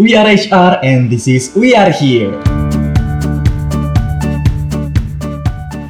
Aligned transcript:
We 0.00 0.16
are 0.16 0.24
HR 0.24 0.80
and 0.80 1.12
this 1.12 1.28
is 1.28 1.52
We 1.52 1.76
Are 1.76 1.92
Here. 1.92 2.32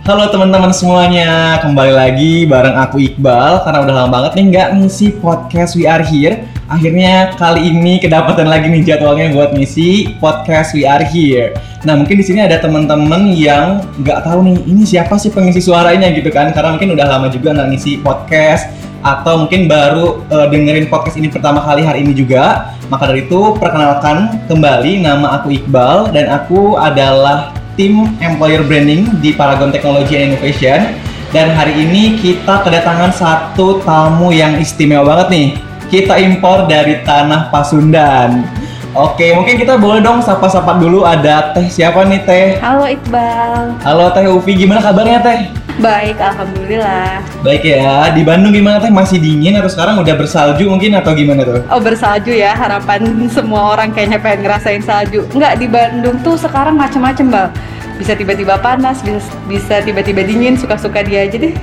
Halo 0.03 0.27
teman-teman 0.27 0.75
semuanya, 0.75 1.63
kembali 1.63 1.95
lagi 1.95 2.43
bareng 2.43 2.75
aku 2.83 2.99
Iqbal 2.99 3.63
karena 3.63 3.79
udah 3.87 3.95
lama 3.95 4.11
banget 4.11 4.43
nih 4.43 4.45
nggak 4.51 4.69
ngisi 4.75 5.15
podcast 5.23 5.79
We 5.79 5.87
Are 5.87 6.03
Here. 6.03 6.51
Akhirnya 6.67 7.39
kali 7.39 7.71
ini 7.71 8.03
kedapatan 8.03 8.51
lagi 8.51 8.75
nih 8.75 8.83
jadwalnya 8.83 9.31
buat 9.39 9.55
ngisi 9.55 10.19
podcast 10.19 10.75
We 10.75 10.83
Are 10.83 11.07
Here. 11.07 11.55
Nah 11.87 11.95
mungkin 11.95 12.19
di 12.19 12.27
sini 12.27 12.43
ada 12.43 12.59
teman-teman 12.59 13.31
yang 13.31 13.87
nggak 14.03 14.27
tahu 14.27 14.43
nih 14.51 14.67
ini 14.67 14.83
siapa 14.83 15.15
sih 15.15 15.31
pengisi 15.31 15.63
suaranya 15.63 16.11
gitu 16.11 16.35
kan? 16.35 16.51
Karena 16.51 16.75
mungkin 16.75 16.99
udah 16.99 17.07
lama 17.07 17.31
juga 17.31 17.55
nggak 17.55 17.71
ngisi 17.71 18.03
podcast 18.03 18.67
atau 18.99 19.47
mungkin 19.47 19.71
baru 19.71 20.27
uh, 20.27 20.51
dengerin 20.51 20.91
podcast 20.91 21.23
ini 21.23 21.31
pertama 21.31 21.63
kali 21.63 21.87
hari 21.87 22.03
ini 22.03 22.19
juga. 22.19 22.72
Maka 22.93 23.09
dari 23.09 23.25
itu 23.25 23.57
perkenalkan 23.57 24.45
kembali 24.53 25.01
nama 25.01 25.41
aku 25.41 25.49
Iqbal 25.49 26.13
dan 26.13 26.29
aku 26.29 26.77
adalah 26.77 27.57
tim 27.73 28.05
employer 28.21 28.61
branding 28.69 29.09
di 29.25 29.33
Paragon 29.33 29.73
Technology 29.73 30.21
and 30.21 30.37
Innovation. 30.37 30.93
Dan 31.33 31.57
hari 31.57 31.73
ini 31.73 32.21
kita 32.21 32.61
kedatangan 32.61 33.17
satu 33.17 33.81
tamu 33.81 34.29
yang 34.29 34.61
istimewa 34.61 35.09
banget 35.09 35.29
nih. 35.33 35.49
Kita 35.89 36.21
impor 36.21 36.69
dari 36.69 37.01
tanah 37.01 37.49
Pasundan. 37.49 38.45
Oke, 38.93 39.33
mungkin 39.33 39.57
kita 39.57 39.81
boleh 39.81 40.05
dong 40.05 40.21
sapa-sapa 40.21 40.77
dulu 40.77 41.09
ada 41.09 41.57
Teh 41.57 41.65
siapa 41.73 42.05
nih 42.05 42.29
Teh? 42.29 42.61
Halo 42.61 42.85
Iqbal. 42.85 43.81
Halo 43.81 44.13
Teh 44.13 44.29
Ufi, 44.29 44.53
gimana 44.53 44.85
kabarnya 44.85 45.17
Teh? 45.25 45.49
Baik, 45.81 46.21
alhamdulillah. 46.21 47.25
Baik 47.41 47.65
ya, 47.65 48.13
di 48.13 48.21
Bandung 48.21 48.53
gimana 48.53 48.85
Teh? 48.85 48.93
Masih 48.93 49.17
dingin 49.17 49.57
atau 49.57 49.73
sekarang 49.73 49.97
udah 49.97 50.13
bersalju 50.13 50.69
mungkin 50.69 50.93
atau 50.93 51.17
gimana 51.17 51.41
tuh? 51.41 51.65
Oh 51.73 51.81
bersalju 51.81 52.37
ya, 52.37 52.53
harapan 52.53 53.33
semua 53.33 53.73
orang 53.73 53.97
kayaknya 53.97 54.21
pengen 54.21 54.45
ngerasain 54.45 54.85
salju. 54.85 55.25
Enggak, 55.33 55.57
di 55.57 55.73
Bandung 55.73 56.21
tuh 56.21 56.37
sekarang 56.37 56.77
macem-macem 56.77 57.33
Bal. 57.33 57.49
Bisa 57.97 58.13
tiba-tiba 58.13 58.61
panas, 58.61 59.01
bisa, 59.01 59.33
bisa 59.49 59.81
tiba-tiba 59.81 60.21
dingin, 60.21 60.61
suka-suka 60.61 61.01
dia 61.01 61.25
aja 61.25 61.41
deh. 61.41 61.57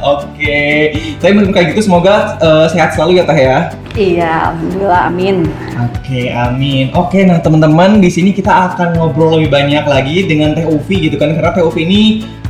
Oke, 0.02 0.92
tapi 1.22 1.32
menurut 1.38 1.54
kayak 1.54 1.78
gitu 1.78 1.86
semoga 1.86 2.36
uh, 2.42 2.66
sehat 2.66 2.98
selalu 2.98 3.22
ya 3.22 3.24
Teh 3.24 3.40
ya. 3.40 3.58
iya, 3.94 4.34
alhamdulillah, 4.50 5.02
amin. 5.12 5.38
Oke, 5.78 6.32
amin. 6.32 6.86
Oke, 6.98 7.22
nah 7.22 7.38
teman-teman 7.38 8.02
di 8.02 8.10
sini 8.10 8.34
kita 8.34 8.50
akan 8.50 8.98
ngobrol 8.98 9.38
lebih 9.38 9.54
banyak 9.54 9.86
lagi 9.86 10.26
dengan 10.26 10.58
Teh 10.58 10.66
Ufi 10.66 11.08
gitu 11.08 11.22
kan 11.22 11.38
karena 11.38 11.54
Teh 11.54 11.62
Ufi 11.62 11.86
ini 11.86 12.02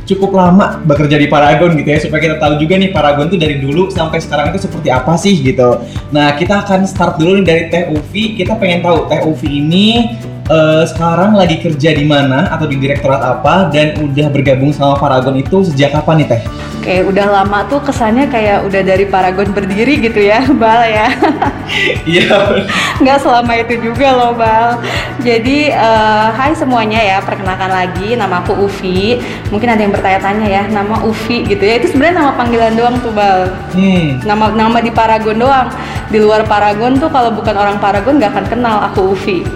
cukup 0.02 0.34
lama 0.34 0.82
bekerja 0.82 1.14
di 1.14 1.30
Paragon 1.30 1.78
gitu 1.78 1.88
ya 1.88 1.98
supaya 2.02 2.20
kita 2.20 2.36
tahu 2.42 2.58
juga 2.58 2.74
nih 2.74 2.90
Paragon 2.90 3.30
tuh 3.30 3.38
dari 3.38 3.62
dulu 3.62 3.86
sampai 3.88 4.18
sekarang 4.18 4.50
itu 4.50 4.66
seperti 4.66 4.88
apa 4.90 5.14
sih 5.14 5.34
gitu. 5.38 5.78
Nah, 6.10 6.34
kita 6.34 6.66
akan 6.66 6.88
start 6.88 7.20
dulu 7.22 7.38
nih 7.38 7.46
dari 7.46 7.62
Teh 7.70 7.84
Ufi. 7.92 8.34
Kita 8.34 8.58
pengen 8.58 8.82
tahu 8.82 9.06
Teh 9.06 9.22
Ufi 9.22 9.62
ini 9.62 10.18
uh, 10.50 10.82
sekarang 10.88 11.38
lagi 11.38 11.60
kerja 11.62 11.94
di 11.94 12.04
mana 12.06 12.50
atau 12.50 12.66
di 12.66 12.76
direktorat 12.80 13.22
apa 13.22 13.70
dan 13.70 13.98
udah 14.00 14.26
bergabung 14.32 14.74
sama 14.74 14.98
Paragon 14.98 15.38
itu 15.38 15.68
sejak 15.68 15.94
kapan 15.94 16.24
nih 16.24 16.28
Teh? 16.38 16.42
Oke, 16.82 16.98
udah 17.06 17.30
lama 17.30 17.62
tuh 17.70 17.78
kesannya 17.78 18.26
kayak 18.26 18.66
udah 18.66 18.82
dari 18.82 19.06
Paragon 19.06 19.54
berdiri 19.54 20.02
gitu 20.02 20.18
ya, 20.18 20.42
Bal 20.60 20.82
ya. 20.82 21.14
Iya. 22.02 22.58
Nggak 22.98 23.22
selama 23.22 23.54
itu 23.54 23.78
juga 23.78 24.10
loh, 24.10 24.34
Bal. 24.34 24.82
Jadi, 25.22 25.70
uh, 25.70 26.34
hai 26.34 26.50
semuanya 26.58 26.98
ya, 26.98 27.22
perkenalkan 27.22 27.70
lagi, 27.70 28.18
nama 28.18 28.42
aku 28.42 28.66
Ufi. 28.66 29.14
Mungkin 29.54 29.70
ada 29.70 29.78
yang 29.78 29.94
bertanya-tanya 29.94 30.46
ya, 30.50 30.62
nama 30.74 31.06
Ufi 31.06 31.46
gitu 31.46 31.62
ya. 31.62 31.78
Itu 31.78 31.94
sebenarnya 31.94 32.18
nama 32.18 32.34
panggilan 32.34 32.74
doang 32.74 32.98
tuh, 32.98 33.14
Bal. 33.14 33.54
Hmm. 33.78 34.18
Nama 34.26 34.44
nama 34.50 34.82
di 34.82 34.90
Paragon 34.90 35.38
doang. 35.38 35.70
Di 36.10 36.18
luar 36.18 36.42
Paragon 36.50 36.98
tuh 36.98 37.14
kalau 37.14 37.30
bukan 37.30 37.62
orang 37.62 37.78
Paragon 37.78 38.18
nggak 38.18 38.34
akan 38.34 38.46
kenal 38.50 38.82
aku 38.90 39.14
Ufi. 39.14 39.46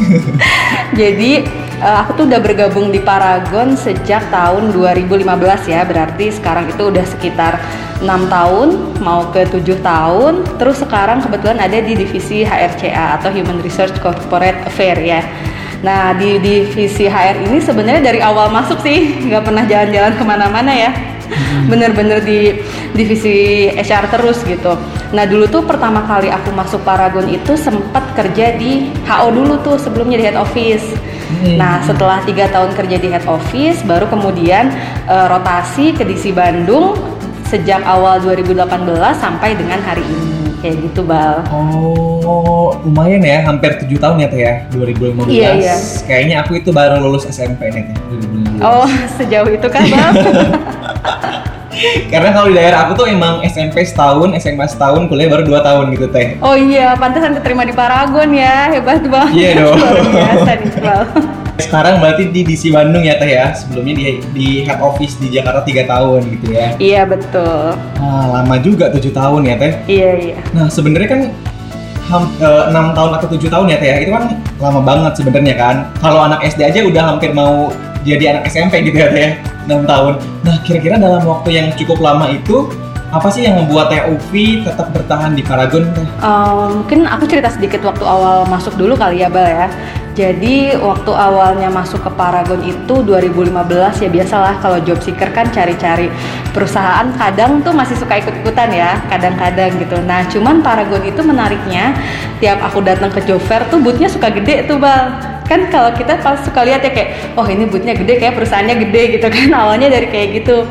Jadi 0.96 1.44
uh, 1.82 2.06
aku 2.06 2.22
tuh 2.22 2.24
udah 2.30 2.40
bergabung 2.40 2.94
di 2.94 3.02
Paragon 3.02 3.74
sejak 3.74 4.30
tahun 4.30 4.70
2015 4.70 5.26
ya. 5.68 5.82
Berarti 5.82 6.30
sekarang 6.30 6.70
itu 6.70 6.88
udah 6.88 7.04
sekitar 7.04 7.58
enam 8.00 8.30
tahun 8.30 8.68
mau 9.02 9.28
ke 9.34 9.50
tujuh 9.50 9.82
tahun. 9.82 10.46
Terus 10.56 10.80
sekarang 10.80 11.20
kebetulan 11.26 11.58
ada 11.58 11.78
di 11.82 11.98
divisi 11.98 12.46
HRCA 12.46 13.18
atau 13.18 13.34
Human 13.34 13.58
Research 13.60 13.98
Corporate 13.98 14.62
Affair 14.64 14.96
ya. 15.02 15.20
Nah 15.82 16.14
di 16.14 16.38
divisi 16.38 17.10
HR 17.10 17.50
ini 17.50 17.58
sebenarnya 17.58 18.02
dari 18.14 18.22
awal 18.22 18.54
masuk 18.54 18.78
sih. 18.86 19.18
Nggak 19.26 19.42
pernah 19.42 19.66
jalan-jalan 19.66 20.14
ke 20.14 20.24
mana-mana 20.24 20.70
ya. 20.70 20.90
Bener-bener 21.66 22.22
di 22.22 22.54
divisi 22.94 23.66
HR 23.72 24.14
terus 24.14 24.46
gitu. 24.46 24.78
Nah 25.10 25.24
dulu 25.26 25.50
tuh 25.50 25.66
pertama 25.66 26.06
kali 26.06 26.30
aku 26.30 26.54
masuk 26.54 26.86
Paragon 26.86 27.26
itu 27.26 27.58
sempat 27.58 28.14
kerja 28.14 28.54
di 28.54 28.94
HO 29.08 29.28
dulu 29.34 29.58
tuh 29.64 29.76
sebelumnya 29.80 30.22
di 30.22 30.24
head 30.30 30.38
office. 30.38 31.11
Hmm. 31.40 31.56
Nah 31.56 31.80
setelah 31.80 32.20
tiga 32.28 32.50
tahun 32.52 32.76
kerja 32.76 32.96
di 33.00 33.08
head 33.08 33.24
office, 33.24 33.80
baru 33.86 34.04
kemudian 34.10 34.68
uh, 35.08 35.26
rotasi 35.32 35.96
ke 35.96 36.04
DC 36.04 36.36
Bandung 36.36 36.98
sejak 37.48 37.84
awal 37.84 38.20
2018 38.24 38.64
sampai 39.16 39.52
dengan 39.56 39.80
hari 39.84 40.04
ini 40.04 40.56
kayak 40.62 40.76
gitu 40.88 41.02
bal. 41.02 41.42
Oh, 41.50 42.78
lumayan 42.86 43.20
ya, 43.20 43.42
hampir 43.44 43.76
tujuh 43.82 43.98
tahun 43.98 44.22
ya 44.22 44.28
Teh 44.30 44.40
ya, 44.40 44.54
2015. 44.70 45.26
Iya, 45.26 45.50
iya. 45.58 45.76
Kayaknya 46.06 46.36
aku 46.46 46.62
itu 46.62 46.70
baru 46.70 47.02
lulus 47.02 47.26
SMP 47.26 47.68
nih 47.74 47.90
Teh, 47.90 47.98
2015. 48.56 48.62
Oh 48.62 48.86
sejauh 49.18 49.50
itu 49.50 49.68
kan 49.68 49.82
bal? 49.90 50.12
Karena 52.12 52.30
kalau 52.32 52.46
di 52.52 52.56
daerah 52.56 52.78
aku 52.88 52.92
tuh 53.04 53.06
emang 53.08 53.40
SMP 53.44 53.82
setahun, 53.84 54.28
SMA 54.38 54.66
setahun, 54.68 55.08
kuliah 55.08 55.28
baru 55.32 55.42
dua 55.44 55.60
tahun 55.64 55.92
gitu 55.96 56.06
Teh. 56.12 56.36
oh 56.40 56.56
iya, 56.56 56.94
pantesan 56.96 57.36
keterima 57.40 57.64
di 57.64 57.74
Paragon 57.74 58.28
ya, 58.32 58.70
hebat 58.72 59.02
banget. 59.06 59.32
Iya 59.34 59.50
dong. 59.64 59.76
Luar 59.78 60.04
biasa 60.08 60.50
nih. 60.60 60.70
Sekarang 61.62 62.00
berarti 62.00 62.32
di 62.32 62.40
DC 62.42 62.72
Bandung 62.72 63.04
ya 63.04 63.16
Teh 63.20 63.30
ya, 63.30 63.52
sebelumnya 63.54 63.94
di, 63.94 64.04
di 64.32 64.48
head 64.64 64.80
office 64.80 65.20
di 65.20 65.28
Jakarta 65.30 65.62
tiga 65.62 65.84
tahun 65.86 66.20
gitu 66.38 66.46
ya. 66.52 66.66
Iya 66.80 67.02
betul. 67.06 67.76
Ah, 68.00 68.24
lama 68.40 68.56
juga 68.58 68.90
tujuh 68.90 69.12
tahun 69.12 69.46
ya 69.46 69.54
Teh. 69.60 69.72
Iya 69.86 70.10
iya. 70.18 70.36
Nah 70.56 70.66
sebenarnya 70.72 71.08
kan 71.08 71.20
eh, 72.42 72.62
enam 72.72 72.96
tahun 72.96 73.10
atau 73.20 73.28
tujuh 73.36 73.48
tahun 73.52 73.66
ya 73.72 73.76
Teh 73.78 73.88
ya, 73.88 73.96
itu 74.00 74.10
kan 74.10 74.24
lama 74.58 74.80
banget 74.82 75.12
sebenarnya 75.20 75.54
kan. 75.54 75.76
Kalau 76.00 76.20
anak 76.24 76.40
SD 76.44 76.60
aja 76.66 76.80
udah 76.82 77.02
hampir 77.14 77.30
mau 77.36 77.70
jadi 78.02 78.36
anak 78.36 78.50
SMP 78.50 78.82
gitu 78.86 78.98
ya 78.98 79.08
Teh 79.10 79.22
ya, 79.22 79.30
6 79.70 79.86
tahun. 79.86 80.14
Nah 80.42 80.56
kira-kira 80.66 80.98
dalam 80.98 81.22
waktu 81.22 81.54
yang 81.54 81.66
cukup 81.78 82.02
lama 82.02 82.26
itu, 82.30 82.66
apa 83.12 83.28
sih 83.30 83.46
yang 83.46 83.60
membuat 83.60 83.92
Teh 83.92 84.02
tetap 84.66 84.90
bertahan 84.90 85.38
di 85.38 85.42
Paragon? 85.44 85.86
Um, 86.18 86.82
mungkin 86.82 87.06
aku 87.06 87.30
cerita 87.30 87.52
sedikit 87.52 87.84
waktu 87.86 88.02
awal 88.02 88.48
masuk 88.50 88.74
dulu 88.74 88.98
kali 88.98 89.22
ya 89.22 89.30
Bal 89.30 89.46
ya. 89.46 89.68
Jadi 90.12 90.76
waktu 90.76 91.08
awalnya 91.08 91.72
masuk 91.72 92.04
ke 92.04 92.10
Paragon 92.12 92.60
itu 92.60 92.94
2015 93.00 94.04
ya 94.04 94.08
biasalah 94.12 94.60
kalau 94.60 94.76
job 94.84 95.00
seeker 95.00 95.32
kan 95.32 95.48
cari-cari 95.48 96.12
perusahaan 96.52 97.08
kadang 97.16 97.64
tuh 97.64 97.72
masih 97.72 97.96
suka 97.96 98.20
ikut-ikutan 98.20 98.68
ya 98.76 99.00
kadang-kadang 99.08 99.72
gitu. 99.80 99.96
Nah 100.04 100.28
cuman 100.28 100.60
Paragon 100.60 101.00
itu 101.00 101.20
menariknya 101.24 101.96
tiap 102.44 102.60
aku 102.60 102.84
datang 102.84 103.08
ke 103.08 103.24
job 103.24 103.40
fair 103.40 103.64
tuh 103.72 103.80
bootnya 103.80 104.10
suka 104.10 104.28
gede 104.28 104.68
tuh 104.68 104.76
Bal. 104.76 105.16
Kan 105.52 105.68
kalau 105.68 105.92
kita 105.92 106.16
pas 106.24 106.40
suka 106.40 106.64
lihat 106.64 106.80
ya 106.80 106.96
kayak 106.96 107.36
oh 107.36 107.44
ini 107.44 107.68
bootnya 107.68 107.92
gede 107.92 108.16
kayak 108.16 108.40
perusahaannya 108.40 108.88
gede 108.88 109.02
gitu 109.20 109.26
kan 109.28 109.48
awalnya 109.52 109.92
dari 109.92 110.08
kayak 110.08 110.40
gitu. 110.40 110.64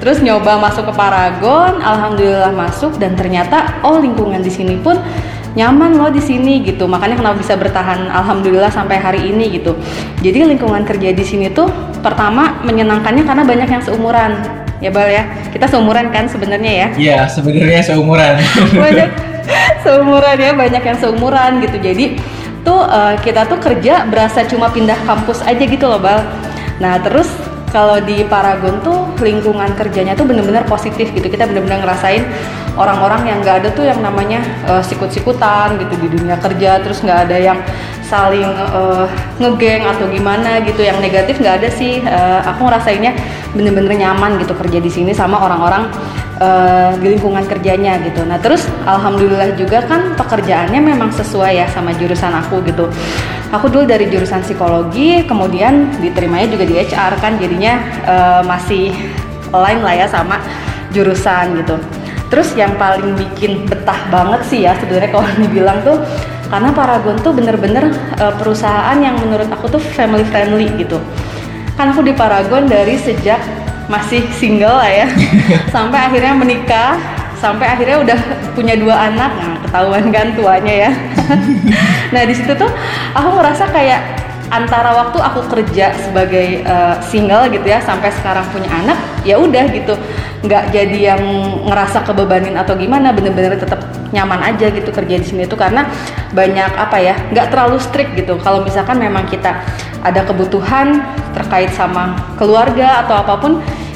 Terus 0.00 0.24
nyoba 0.24 0.56
masuk 0.56 0.88
ke 0.88 0.92
Paragon, 0.96 1.84
alhamdulillah 1.84 2.56
masuk 2.56 2.96
dan 2.96 3.12
ternyata 3.20 3.84
oh 3.84 4.00
lingkungan 4.00 4.40
di 4.40 4.48
sini 4.48 4.80
pun 4.80 4.96
nyaman 5.54 6.00
loh 6.00 6.08
di 6.08 6.24
sini 6.24 6.64
gitu. 6.64 6.88
Makanya 6.88 7.20
kenapa 7.20 7.36
bisa 7.36 7.54
bertahan 7.54 8.08
alhamdulillah 8.08 8.72
sampai 8.72 8.96
hari 8.96 9.28
ini 9.28 9.60
gitu. 9.60 9.76
Jadi 10.24 10.56
lingkungan 10.56 10.82
kerja 10.88 11.12
di 11.12 11.24
sini 11.24 11.52
tuh 11.52 11.70
pertama 12.00 12.60
menyenangkannya 12.64 13.24
karena 13.24 13.44
banyak 13.44 13.68
yang 13.70 13.82
seumuran. 13.84 14.32
Ya 14.82 14.90
Bal 14.90 15.08
ya. 15.08 15.24
Kita 15.52 15.70
seumuran 15.70 16.10
kan 16.10 16.28
sebenarnya 16.28 16.72
ya. 16.72 16.88
Iya 16.96 17.18
sebenarnya 17.30 17.80
seumuran. 17.86 18.34
banyak 18.84 19.10
seumuran 19.80 20.36
ya, 20.36 20.52
banyak 20.52 20.82
yang 20.82 20.98
seumuran 20.98 21.50
gitu. 21.62 21.76
Jadi 21.80 22.04
tuh 22.64 22.80
eh, 22.88 23.14
kita 23.20 23.46
tuh 23.46 23.60
kerja 23.60 24.08
berasa 24.08 24.42
cuma 24.48 24.72
pindah 24.72 24.96
kampus 25.04 25.44
aja 25.44 25.60
gitu 25.60 25.84
loh, 25.86 26.00
Bal. 26.00 26.24
Nah, 26.80 26.98
terus 27.04 27.28
kalau 27.70 27.98
di 27.98 28.22
Paragon 28.26 28.78
tuh 28.86 29.10
lingkungan 29.18 29.74
kerjanya 29.74 30.14
tuh 30.14 30.26
bener-bener 30.26 30.64
positif 30.66 31.10
gitu. 31.12 31.26
Kita 31.26 31.46
bener-bener 31.46 31.84
ngerasain 31.84 32.22
orang-orang 32.74 33.30
yang 33.30 33.38
nggak 33.42 33.56
ada 33.62 33.68
tuh 33.74 33.84
yang 33.86 34.00
namanya 34.00 34.42
eh, 34.66 34.82
sikut-sikutan 34.82 35.76
gitu 35.78 35.94
di 36.00 36.08
dunia 36.08 36.40
kerja. 36.40 36.80
Terus 36.82 37.04
nggak 37.04 37.18
ada 37.30 37.36
yang 37.36 37.58
saling 38.04 38.44
eh, 38.46 39.06
ngegeng 39.40 39.82
atau 39.88 40.06
gimana 40.12 40.60
gitu. 40.62 40.84
Yang 40.84 40.98
negatif 41.00 41.34
nggak 41.40 41.56
ada 41.64 41.68
sih. 41.72 42.00
Eh, 42.00 42.40
aku 42.44 42.68
ngerasainnya 42.68 43.12
bener-bener 43.56 43.94
nyaman 43.96 44.36
gitu 44.42 44.52
kerja 44.54 44.78
di 44.78 44.90
sini 44.90 45.12
sama 45.16 45.40
orang-orang 45.40 45.88
eh, 46.38 46.90
di 47.00 47.06
lingkungan 47.16 47.44
kerjanya 47.48 47.98
gitu. 48.04 48.22
Nah 48.28 48.38
terus 48.38 48.68
alhamdulillah 48.84 49.56
juga 49.56 49.82
kan 49.88 50.14
pekerjaannya 50.14 50.80
memang 50.80 51.10
sesuai 51.10 51.52
ya 51.58 51.66
sama 51.72 51.96
jurusan 51.96 52.32
aku 52.32 52.60
gitu. 52.68 52.86
Aku 53.54 53.70
dulu 53.70 53.86
dari 53.86 54.10
jurusan 54.10 54.42
psikologi, 54.42 55.22
kemudian 55.30 55.94
diterimanya 56.02 56.50
juga 56.50 56.64
di 56.66 56.74
HR 56.74 57.12
kan 57.22 57.38
jadinya 57.38 57.74
eh, 58.04 58.42
masih 58.44 58.92
lain 59.54 59.80
lah 59.86 59.94
ya 59.94 60.06
sama 60.10 60.42
jurusan 60.90 61.62
gitu. 61.62 61.78
Terus 62.32 62.50
yang 62.58 62.74
paling 62.74 63.14
bikin 63.14 63.62
betah 63.70 63.98
banget 64.10 64.40
sih 64.50 64.66
ya 64.66 64.74
sebenarnya 64.82 65.10
kalau 65.14 65.28
dibilang 65.38 65.78
tuh 65.86 66.02
karena 66.54 66.70
Paragon 66.70 67.18
tuh 67.18 67.34
bener-bener 67.34 67.90
uh, 68.22 68.30
perusahaan 68.38 68.94
yang 69.02 69.18
menurut 69.18 69.50
aku 69.50 69.74
tuh 69.74 69.82
family 69.82 70.22
friendly 70.22 70.70
gitu. 70.78 71.02
Kan 71.74 71.90
aku 71.90 72.06
di 72.06 72.14
Paragon 72.14 72.70
dari 72.70 72.94
sejak 72.94 73.42
masih 73.90 74.22
single 74.30 74.78
lah 74.78 74.86
ya. 74.86 75.10
Sampai 75.74 75.98
akhirnya 76.06 76.38
menikah 76.38 76.94
sampai 77.34 77.68
akhirnya 77.68 78.00
udah 78.00 78.18
punya 78.56 78.72
dua 78.72 79.10
anak. 79.10 79.34
Nah 79.36 79.60
ketahuan 79.66 80.08
kan 80.08 80.32
tuanya 80.32 80.88
ya. 80.88 80.90
Nah 82.14 82.22
di 82.24 82.32
situ 82.32 82.54
tuh 82.56 82.70
aku 83.12 83.28
ngerasa 83.36 83.68
kayak 83.68 84.23
antara 84.52 84.92
waktu 84.92 85.18
aku 85.20 85.40
kerja 85.48 85.94
sebagai 85.96 86.64
uh, 86.64 87.00
single 87.00 87.48
gitu 87.48 87.64
ya 87.64 87.80
sampai 87.80 88.12
sekarang 88.12 88.44
punya 88.52 88.68
anak 88.68 88.98
ya 89.24 89.40
udah 89.40 89.64
gitu. 89.72 89.96
Nggak 90.44 90.64
jadi 90.76 90.98
yang 91.14 91.22
ngerasa 91.64 92.04
kebebanin 92.04 92.52
atau 92.60 92.76
gimana 92.76 93.16
bener-bener 93.16 93.56
tetap 93.56 93.80
nyaman 94.12 94.54
aja 94.54 94.68
gitu 94.68 94.92
kerja 94.92 95.16
di 95.16 95.26
sini 95.26 95.42
itu 95.48 95.56
karena 95.56 95.88
banyak 96.36 96.70
apa 96.76 96.96
ya 97.00 97.14
nggak 97.32 97.48
terlalu 97.48 97.80
strict 97.80 98.12
gitu. 98.16 98.36
Kalau 98.44 98.60
misalkan 98.60 99.00
memang 99.00 99.24
kita 99.24 99.64
ada 100.04 100.20
kebutuhan 100.28 101.00
terkait 101.32 101.72
sama 101.72 102.12
keluarga 102.36 103.06
atau 103.08 103.16
apa 103.24 103.34
pun 103.40 103.52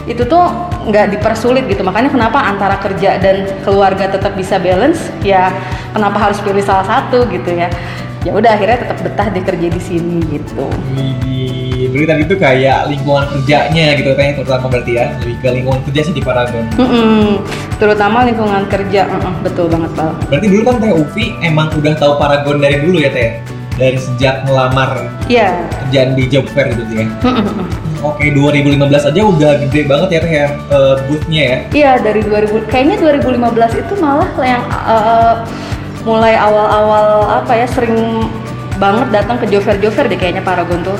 itu 0.08 0.24
tuh 0.24 0.48
nggak 0.88 1.20
dipersulit 1.20 1.68
gitu. 1.68 1.84
Makanya 1.84 2.08
kenapa 2.08 2.40
antara 2.40 2.80
kerja 2.80 3.20
dan 3.20 3.44
keluarga 3.60 4.08
tetap 4.08 4.32
bisa 4.32 4.56
balance 4.56 5.12
ya 5.20 5.52
kenapa 5.92 6.16
harus 6.16 6.40
pilih 6.40 6.64
salah 6.64 6.88
satu 6.88 7.28
gitu 7.28 7.52
ya 7.52 7.68
ya 8.28 8.32
udah 8.36 8.50
akhirnya 8.60 8.78
tetap 8.84 8.98
betah 9.00 9.28
di 9.32 9.40
kerja 9.40 9.68
di 9.72 9.80
sini 9.80 10.20
gitu. 10.28 10.68
Wih, 10.92 11.88
berarti 11.88 12.06
tadi 12.12 12.22
itu 12.28 12.36
kayak 12.36 12.80
lingkungan 12.92 13.24
kerjanya 13.32 13.86
gitu 13.96 14.12
tanya 14.12 14.32
terutama 14.36 14.64
berarti 14.68 14.92
ya 15.00 15.04
lebih 15.24 15.36
ke 15.40 15.48
lingkungan 15.48 15.80
kerja 15.88 16.00
sih 16.04 16.12
di 16.12 16.20
Paragon. 16.20 16.64
Mm 16.76 16.88
-mm, 16.92 17.24
terutama 17.80 18.28
lingkungan 18.28 18.68
kerja, 18.68 19.08
mm 19.08 19.16
-mm, 19.16 19.32
betul 19.40 19.66
banget 19.72 19.90
bal. 19.96 20.12
Berarti 20.28 20.46
dulu 20.52 20.62
kan 20.68 20.76
Teh 20.76 20.92
Ufi 20.92 21.24
emang 21.40 21.72
udah 21.72 21.92
tahu 21.96 22.12
Paragon 22.20 22.56
dari 22.60 22.76
dulu 22.84 23.00
ya 23.00 23.08
Teh? 23.08 23.40
Dari 23.78 23.94
sejak 23.94 24.42
melamar 24.44 25.06
yeah. 25.30 25.54
kerjaan 25.86 26.18
di 26.18 26.28
job 26.28 26.44
fair 26.52 26.68
gitu 26.76 26.92
ya? 26.92 27.08
Mm 27.24 27.32
-mm. 27.32 27.64
Oke, 27.98 28.30
2015 28.30 29.10
aja 29.10 29.20
udah 29.24 29.52
gede 29.64 29.80
banget 29.88 30.08
ya 30.12 30.20
Teh 30.20 30.32
ya 30.36 30.46
uh, 30.68 31.00
boothnya 31.08 31.42
ya? 31.42 31.58
Iya, 31.72 31.92
dari 32.04 32.20
2000, 32.28 32.68
kayaknya 32.68 33.00
2015 33.00 33.80
itu 33.80 33.94
malah 33.96 34.28
yang 34.44 34.62
uh, 34.68 35.48
mulai 36.08 36.40
awal-awal 36.40 37.28
apa 37.28 37.52
ya 37.52 37.66
sering 37.68 38.24
banget 38.80 39.12
datang 39.12 39.36
ke 39.36 39.46
jover-jover 39.52 40.08
deh 40.08 40.16
kayaknya 40.16 40.40
Paragon 40.40 40.80
tuh 40.80 40.96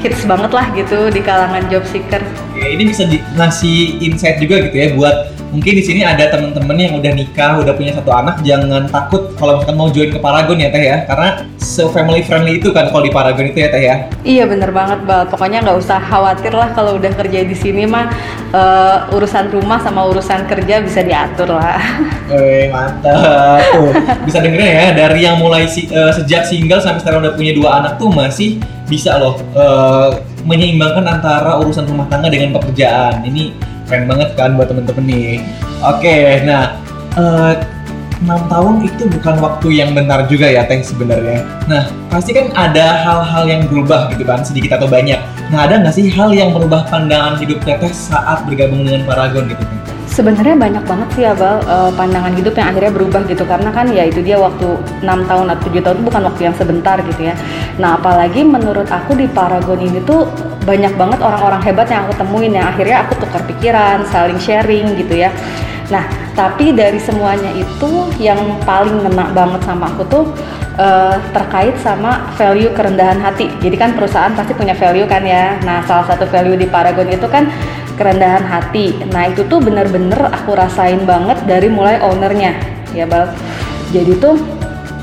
hits 0.00 0.24
banget 0.24 0.50
lah 0.56 0.66
gitu 0.72 1.12
di 1.12 1.20
kalangan 1.20 1.68
job 1.68 1.84
seeker. 1.84 2.22
Oke, 2.54 2.64
ini 2.64 2.88
bisa 2.88 3.04
di, 3.04 3.20
ngasih 3.36 4.00
insight 4.00 4.40
juga 4.40 4.64
gitu 4.64 4.76
ya 4.78 4.88
buat 4.96 5.37
mungkin 5.48 5.72
di 5.76 5.84
sini 5.84 6.00
ada 6.04 6.28
teman-teman 6.28 6.76
yang 6.76 6.94
udah 7.00 7.12
nikah, 7.16 7.60
udah 7.60 7.72
punya 7.72 7.96
satu 7.96 8.12
anak, 8.12 8.40
jangan 8.44 8.84
takut 8.88 9.32
kalau 9.40 9.58
misalkan 9.58 9.76
mau 9.76 9.88
join 9.88 10.10
ke 10.12 10.20
Paragon 10.20 10.60
ya 10.60 10.68
teh 10.68 10.82
ya, 10.84 10.96
karena 11.08 11.48
so 11.56 11.88
family 11.88 12.20
friendly 12.20 12.60
itu 12.60 12.68
kan 12.70 12.92
kalau 12.92 13.04
di 13.04 13.12
Paragon 13.12 13.48
itu 13.48 13.58
ya 13.64 13.68
teh 13.72 13.82
ya. 13.82 13.96
Iya 14.24 14.44
bener 14.44 14.70
banget 14.70 15.00
bal, 15.08 15.24
pokoknya 15.28 15.64
nggak 15.64 15.78
usah 15.80 15.98
khawatir 15.98 16.52
lah 16.52 16.68
kalau 16.76 17.00
udah 17.00 17.12
kerja 17.16 17.44
di 17.44 17.56
sini 17.56 17.88
mah 17.88 18.12
uh, 18.52 19.14
urusan 19.16 19.48
rumah 19.48 19.80
sama 19.80 20.04
urusan 20.08 20.44
kerja 20.44 20.84
bisa 20.84 21.00
diatur 21.00 21.56
lah. 21.56 21.80
Eh 22.28 22.68
mantap 22.68 23.64
tuh, 23.72 23.88
bisa 24.28 24.44
dengerin 24.44 24.68
ya 24.68 24.92
dari 24.92 25.24
yang 25.24 25.40
mulai 25.40 25.64
si, 25.64 25.88
uh, 25.88 26.12
sejak 26.12 26.44
single 26.44 26.76
sampai 26.76 27.00
sekarang 27.00 27.24
udah 27.24 27.32
punya 27.32 27.56
dua 27.56 27.80
anak 27.80 27.96
tuh 27.96 28.12
masih 28.12 28.60
bisa 28.84 29.16
loh 29.16 29.40
uh, 29.56 30.12
menyeimbangkan 30.44 31.08
antara 31.08 31.56
urusan 31.56 31.88
rumah 31.88 32.04
tangga 32.12 32.28
dengan 32.28 32.52
pekerjaan. 32.56 33.24
Ini 33.24 33.67
keren 33.88 34.04
banget 34.04 34.28
kan 34.36 34.54
buat 34.54 34.68
temen-temen 34.68 35.04
nih 35.08 35.32
oke 35.80 35.98
okay, 35.98 36.44
nah 36.44 36.76
uh, 37.16 37.56
6 38.18 38.50
tahun 38.50 38.74
itu 38.82 39.02
bukan 39.14 39.38
waktu 39.38 39.68
yang 39.78 39.94
bentar 39.94 40.26
juga 40.26 40.50
ya 40.50 40.66
Teh 40.66 40.82
sebenarnya. 40.82 41.46
Nah 41.70 41.86
pasti 42.10 42.34
kan 42.34 42.50
ada 42.58 42.98
hal-hal 43.06 43.46
yang 43.46 43.62
berubah 43.70 44.10
gitu 44.10 44.26
kan 44.26 44.42
sedikit 44.42 44.74
atau 44.74 44.90
banyak. 44.90 45.22
Nah 45.54 45.70
ada 45.70 45.78
nggak 45.78 45.94
sih 45.94 46.10
hal 46.10 46.34
yang 46.34 46.50
merubah 46.50 46.82
pandangan 46.90 47.38
hidup 47.38 47.62
Teteh 47.62 47.94
saat 47.94 48.42
bergabung 48.42 48.82
dengan 48.82 49.06
Paragon 49.06 49.46
gitu 49.46 49.62
Sebenarnya 50.08 50.56
banyak 50.58 50.84
banget 50.88 51.08
sih 51.14 51.22
ya 51.22 51.36
Bal 51.36 51.62
uh, 51.68 51.92
pandangan 51.94 52.34
hidup 52.34 52.56
yang 52.56 52.74
akhirnya 52.74 52.90
berubah 52.90 53.22
gitu 53.28 53.44
karena 53.44 53.70
kan 53.70 53.86
ya 53.92 54.08
itu 54.08 54.24
dia 54.24 54.40
waktu 54.40 54.66
6 55.04 55.04
tahun 55.04 55.46
atau 55.52 55.68
7 55.70 55.84
tahun 55.84 55.98
bukan 56.02 56.22
waktu 56.26 56.42
yang 56.48 56.56
sebentar 56.56 56.96
gitu 57.04 57.28
ya. 57.28 57.34
Nah 57.78 58.00
apalagi 58.00 58.42
menurut 58.42 58.88
aku 58.88 59.14
di 59.14 59.30
Paragon 59.30 59.78
ini 59.78 60.02
tuh 60.02 60.26
banyak 60.66 60.96
banget 60.98 61.20
orang-orang 61.22 61.60
hebat 61.62 61.86
yang 61.88 62.08
aku 62.08 62.18
temuin 62.18 62.52
yang 62.52 62.66
akhirnya 62.66 63.06
aku 63.06 63.20
tukar 63.20 63.40
pikiran, 63.46 64.04
saling 64.10 64.40
sharing 64.40 64.96
gitu 64.98 65.14
ya. 65.16 65.30
Nah, 65.88 66.04
tapi 66.36 66.76
dari 66.76 67.00
semuanya 67.00 67.48
itu 67.56 68.12
yang 68.20 68.36
paling 68.68 69.00
ngena 69.00 69.32
banget 69.32 69.60
sama 69.64 69.88
aku 69.88 70.04
tuh 70.04 70.24
uh, 70.78 71.18
terkait 71.34 71.76
sama 71.82 72.32
value 72.38 72.70
kerendahan 72.72 73.18
hati. 73.20 73.50
Jadi 73.60 73.76
kan 73.76 73.92
perusahaan 73.98 74.32
pasti 74.32 74.54
punya 74.54 74.72
value 74.72 75.04
kan 75.04 75.26
ya. 75.26 75.58
Nah, 75.66 75.84
salah 75.84 76.06
satu 76.06 76.24
value 76.30 76.56
di 76.56 76.70
Paragon 76.70 77.10
itu 77.10 77.26
kan 77.28 77.50
kerendahan 77.98 78.46
hati. 78.46 78.94
Nah, 79.10 79.28
itu 79.28 79.44
tuh 79.44 79.58
bener-bener 79.58 80.30
aku 80.30 80.54
rasain 80.54 81.02
banget 81.02 81.42
dari 81.44 81.66
mulai 81.68 81.98
ownernya, 81.98 82.54
ya 82.94 83.04
Bal. 83.04 83.28
Jadi 83.90 84.16
tuh 84.22 84.38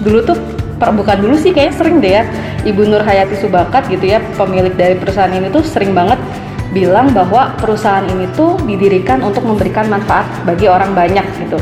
dulu 0.01 0.24
tuh 0.24 0.38
bukan 0.80 1.18
dulu 1.24 1.36
sih 1.39 1.56
kayaknya 1.56 1.75
sering 1.75 1.98
deh 2.04 2.13
ya 2.19 2.24
Ibu 2.68 2.83
Nur 2.83 3.01
Hayati 3.01 3.39
Subakat 3.39 3.88
gitu 3.88 4.12
ya 4.12 4.19
pemilik 4.36 4.75
dari 4.75 5.00
perusahaan 5.00 5.31
ini 5.31 5.48
tuh 5.48 5.63
sering 5.63 5.95
banget 5.95 6.19
bilang 6.75 7.16
bahwa 7.16 7.56
perusahaan 7.56 8.04
ini 8.04 8.27
tuh 8.36 8.60
didirikan 8.68 9.24
untuk 9.24 9.48
memberikan 9.48 9.88
manfaat 9.88 10.27
bagi 10.44 10.68
orang 10.68 10.92
banyak 10.92 11.24
gitu. 11.39 11.56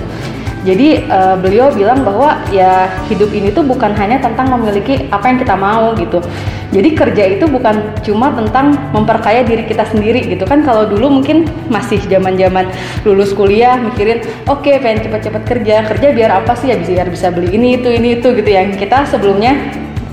Jadi 0.64 1.04
uh, 1.12 1.36
beliau 1.36 1.68
bilang 1.76 2.08
bahwa 2.08 2.40
ya 2.48 2.88
hidup 3.12 3.36
ini 3.36 3.52
tuh 3.52 3.68
bukan 3.68 3.92
hanya 4.00 4.24
tentang 4.24 4.48
memiliki 4.56 5.12
apa 5.12 5.28
yang 5.28 5.38
kita 5.44 5.56
mau 5.60 5.92
gitu. 6.00 6.24
Jadi 6.72 6.90
kerja 6.96 7.24
itu 7.36 7.46
bukan 7.52 8.00
cuma 8.02 8.32
tentang 8.32 8.74
memperkaya 8.96 9.44
diri 9.44 9.68
kita 9.68 9.84
sendiri 9.92 10.24
gitu 10.24 10.48
kan. 10.48 10.64
Kalau 10.64 10.88
dulu 10.88 11.20
mungkin 11.20 11.52
masih 11.68 12.00
zaman-zaman 12.08 12.72
lulus 13.04 13.36
kuliah 13.36 13.76
mikirin, 13.76 14.24
oke 14.48 14.64
okay, 14.64 14.80
pengen 14.80 15.04
cepat-cepat 15.04 15.44
kerja, 15.44 15.84
kerja 15.84 16.08
biar 16.16 16.32
apa 16.32 16.56
sih 16.56 16.72
ya 16.72 16.80
biar 16.80 17.12
bisa 17.12 17.28
beli 17.28 17.60
ini 17.60 17.84
itu 17.84 17.92
ini 17.92 18.24
itu 18.24 18.32
gitu 18.32 18.48
yang 18.48 18.72
kita 18.74 19.04
sebelumnya 19.12 19.60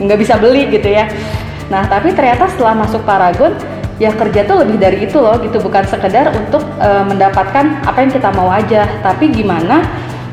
nggak 0.02 0.18
bisa 0.18 0.34
beli 0.34 0.66
gitu 0.66 0.90
ya. 0.90 1.06
Nah 1.70 1.86
tapi 1.86 2.10
ternyata 2.10 2.50
setelah 2.50 2.74
masuk 2.74 3.06
Paragon 3.06 3.54
ya 4.00 4.10
kerja 4.16 4.48
tuh 4.48 4.64
lebih 4.64 4.80
dari 4.80 4.98
itu 5.04 5.20
loh 5.20 5.36
gitu 5.38 5.60
bukan 5.60 5.84
sekedar 5.84 6.32
untuk 6.32 6.64
uh, 6.80 7.04
mendapatkan 7.04 7.84
apa 7.84 7.98
yang 8.00 8.10
kita 8.10 8.32
mau 8.32 8.48
aja 8.48 8.88
tapi 9.04 9.28
gimana 9.28 9.84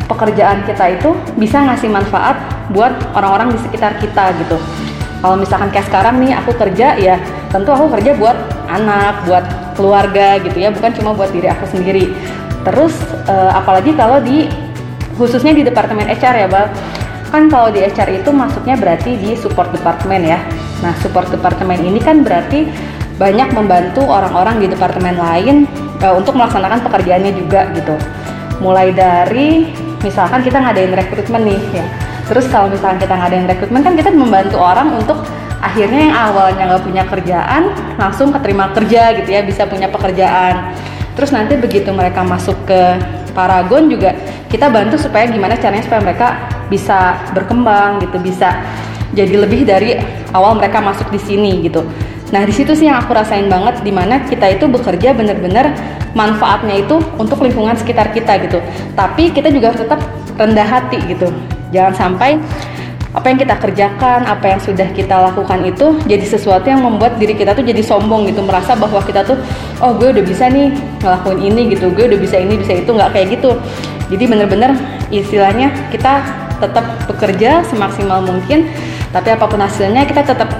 pekerjaan 0.07 0.63
kita 0.63 0.97
itu 0.97 1.13
bisa 1.35 1.61
ngasih 1.67 1.91
manfaat 1.91 2.39
buat 2.71 2.95
orang-orang 3.13 3.53
di 3.53 3.59
sekitar 3.59 3.99
kita 3.99 4.33
gitu. 4.43 4.57
Kalau 5.17 5.35
misalkan 5.35 5.69
kayak 5.73 5.87
sekarang 5.89 6.21
nih 6.23 6.31
aku 6.37 6.51
kerja 6.55 6.95
ya 6.95 7.15
tentu 7.51 7.73
aku 7.73 7.89
kerja 7.99 8.13
buat 8.15 8.37
anak 8.69 9.25
buat 9.25 9.45
keluarga 9.73 10.37
gitu 10.41 10.57
ya 10.57 10.69
bukan 10.69 10.91
cuma 10.95 11.11
buat 11.13 11.29
diri 11.33 11.49
aku 11.51 11.65
sendiri. 11.67 12.13
Terus 12.63 12.93
uh, 13.27 13.51
apalagi 13.55 13.95
kalau 13.97 14.21
di 14.21 14.47
khususnya 15.17 15.51
di 15.51 15.65
departemen 15.65 16.05
HR 16.05 16.35
ya 16.45 16.47
bang 16.47 16.69
kan 17.27 17.43
kalau 17.51 17.67
di 17.73 17.83
HR 17.83 18.23
itu 18.23 18.29
masuknya 18.31 18.79
berarti 18.79 19.17
di 19.19 19.35
support 19.35 19.73
departemen 19.73 20.23
ya. 20.23 20.39
Nah 20.85 20.93
support 21.01 21.27
departemen 21.33 21.81
ini 21.81 21.99
kan 21.99 22.21
berarti 22.21 22.69
banyak 23.17 23.49
membantu 23.57 24.05
orang-orang 24.05 24.61
di 24.61 24.67
departemen 24.69 25.17
lain 25.17 25.65
uh, 26.05 26.13
untuk 26.13 26.37
melaksanakan 26.37 26.85
pekerjaannya 26.85 27.33
juga 27.33 27.67
gitu. 27.73 27.95
Mulai 28.61 28.93
dari 28.93 29.65
misalkan 30.03 30.43
kita 30.43 30.57
ngadain 30.61 30.93
rekrutmen 30.93 31.41
nih 31.45 31.61
ya. 31.73 31.85
Terus 32.27 32.45
kalau 32.51 32.67
misalkan 32.67 32.99
kita 32.99 33.15
ngadain 33.15 33.47
rekrutmen 33.47 33.81
kan 33.81 33.93
kita 33.95 34.11
membantu 34.11 34.59
orang 34.59 34.91
untuk 34.93 35.23
akhirnya 35.57 36.11
yang 36.11 36.15
awalnya 36.15 36.63
nggak 36.69 36.83
punya 36.85 37.03
kerjaan 37.07 37.73
langsung 37.97 38.29
keterima 38.29 38.69
kerja 38.75 39.15
gitu 39.17 39.29
ya 39.31 39.41
bisa 39.41 39.65
punya 39.65 39.87
pekerjaan. 39.89 40.75
Terus 41.17 41.33
nanti 41.33 41.57
begitu 41.57 41.89
mereka 41.95 42.21
masuk 42.21 42.55
ke 42.67 42.81
Paragon 43.37 43.85
juga 43.85 44.17
kita 44.49 44.65
bantu 44.73 44.97
supaya 44.97 45.29
gimana 45.29 45.53
caranya 45.61 45.85
supaya 45.85 46.01
mereka 46.01 46.49
bisa 46.73 47.21
berkembang 47.37 48.01
gitu 48.01 48.17
bisa 48.17 48.65
jadi 49.13 49.45
lebih 49.45 49.61
dari 49.61 49.93
awal 50.33 50.57
mereka 50.57 50.81
masuk 50.81 51.13
di 51.13 51.21
sini 51.21 51.61
gitu. 51.61 51.85
Nah 52.27 52.43
di 52.43 52.51
situ 52.51 52.75
sih 52.75 52.91
yang 52.91 52.99
aku 52.99 53.15
rasain 53.15 53.47
banget 53.47 53.79
di 53.83 53.91
mana 53.91 54.19
kita 54.27 54.51
itu 54.51 54.67
bekerja 54.67 55.15
bener-bener 55.15 55.71
manfaatnya 56.11 56.83
itu 56.83 56.99
untuk 57.15 57.39
lingkungan 57.39 57.75
sekitar 57.79 58.11
kita 58.11 58.35
gitu. 58.43 58.59
Tapi 58.99 59.31
kita 59.31 59.47
juga 59.47 59.71
harus 59.71 59.81
tetap 59.87 60.03
rendah 60.35 60.67
hati 60.67 60.99
gitu. 61.07 61.31
Jangan 61.71 61.93
sampai 61.95 62.39
apa 63.15 63.33
yang 63.33 63.39
kita 63.39 63.55
kerjakan, 63.57 64.29
apa 64.29 64.45
yang 64.45 64.59
sudah 64.61 64.85
kita 64.93 65.17
lakukan 65.17 65.65
itu 65.65 65.97
jadi 66.05 66.21
sesuatu 66.21 66.69
yang 66.69 66.85
membuat 66.85 67.17
diri 67.17 67.33
kita 67.33 67.55
tuh 67.57 67.65
jadi 67.65 67.81
sombong 67.81 68.29
gitu, 68.29 68.45
merasa 68.45 68.77
bahwa 68.77 69.01
kita 69.01 69.25
tuh 69.25 69.39
oh 69.81 69.95
gue 69.97 70.13
udah 70.13 70.21
bisa 70.21 70.45
nih 70.51 70.69
ngelakuin 71.01 71.41
ini 71.41 71.73
gitu, 71.73 71.89
gue 71.89 72.05
udah 72.13 72.19
bisa 72.19 72.37
ini 72.37 72.59
bisa 72.61 72.77
itu 72.77 72.91
nggak 72.93 73.09
kayak 73.17 73.39
gitu. 73.39 73.57
Jadi 74.13 74.23
bener-bener 74.29 74.77
istilahnya 75.09 75.73
kita 75.89 76.21
tetap 76.61 76.85
bekerja 77.09 77.65
semaksimal 77.65 78.21
mungkin, 78.21 78.69
tapi 79.09 79.33
apa 79.33 79.49
pun 79.49 79.65
hasilnya 79.65 80.05
kita 80.05 80.21
tetap 80.21 80.53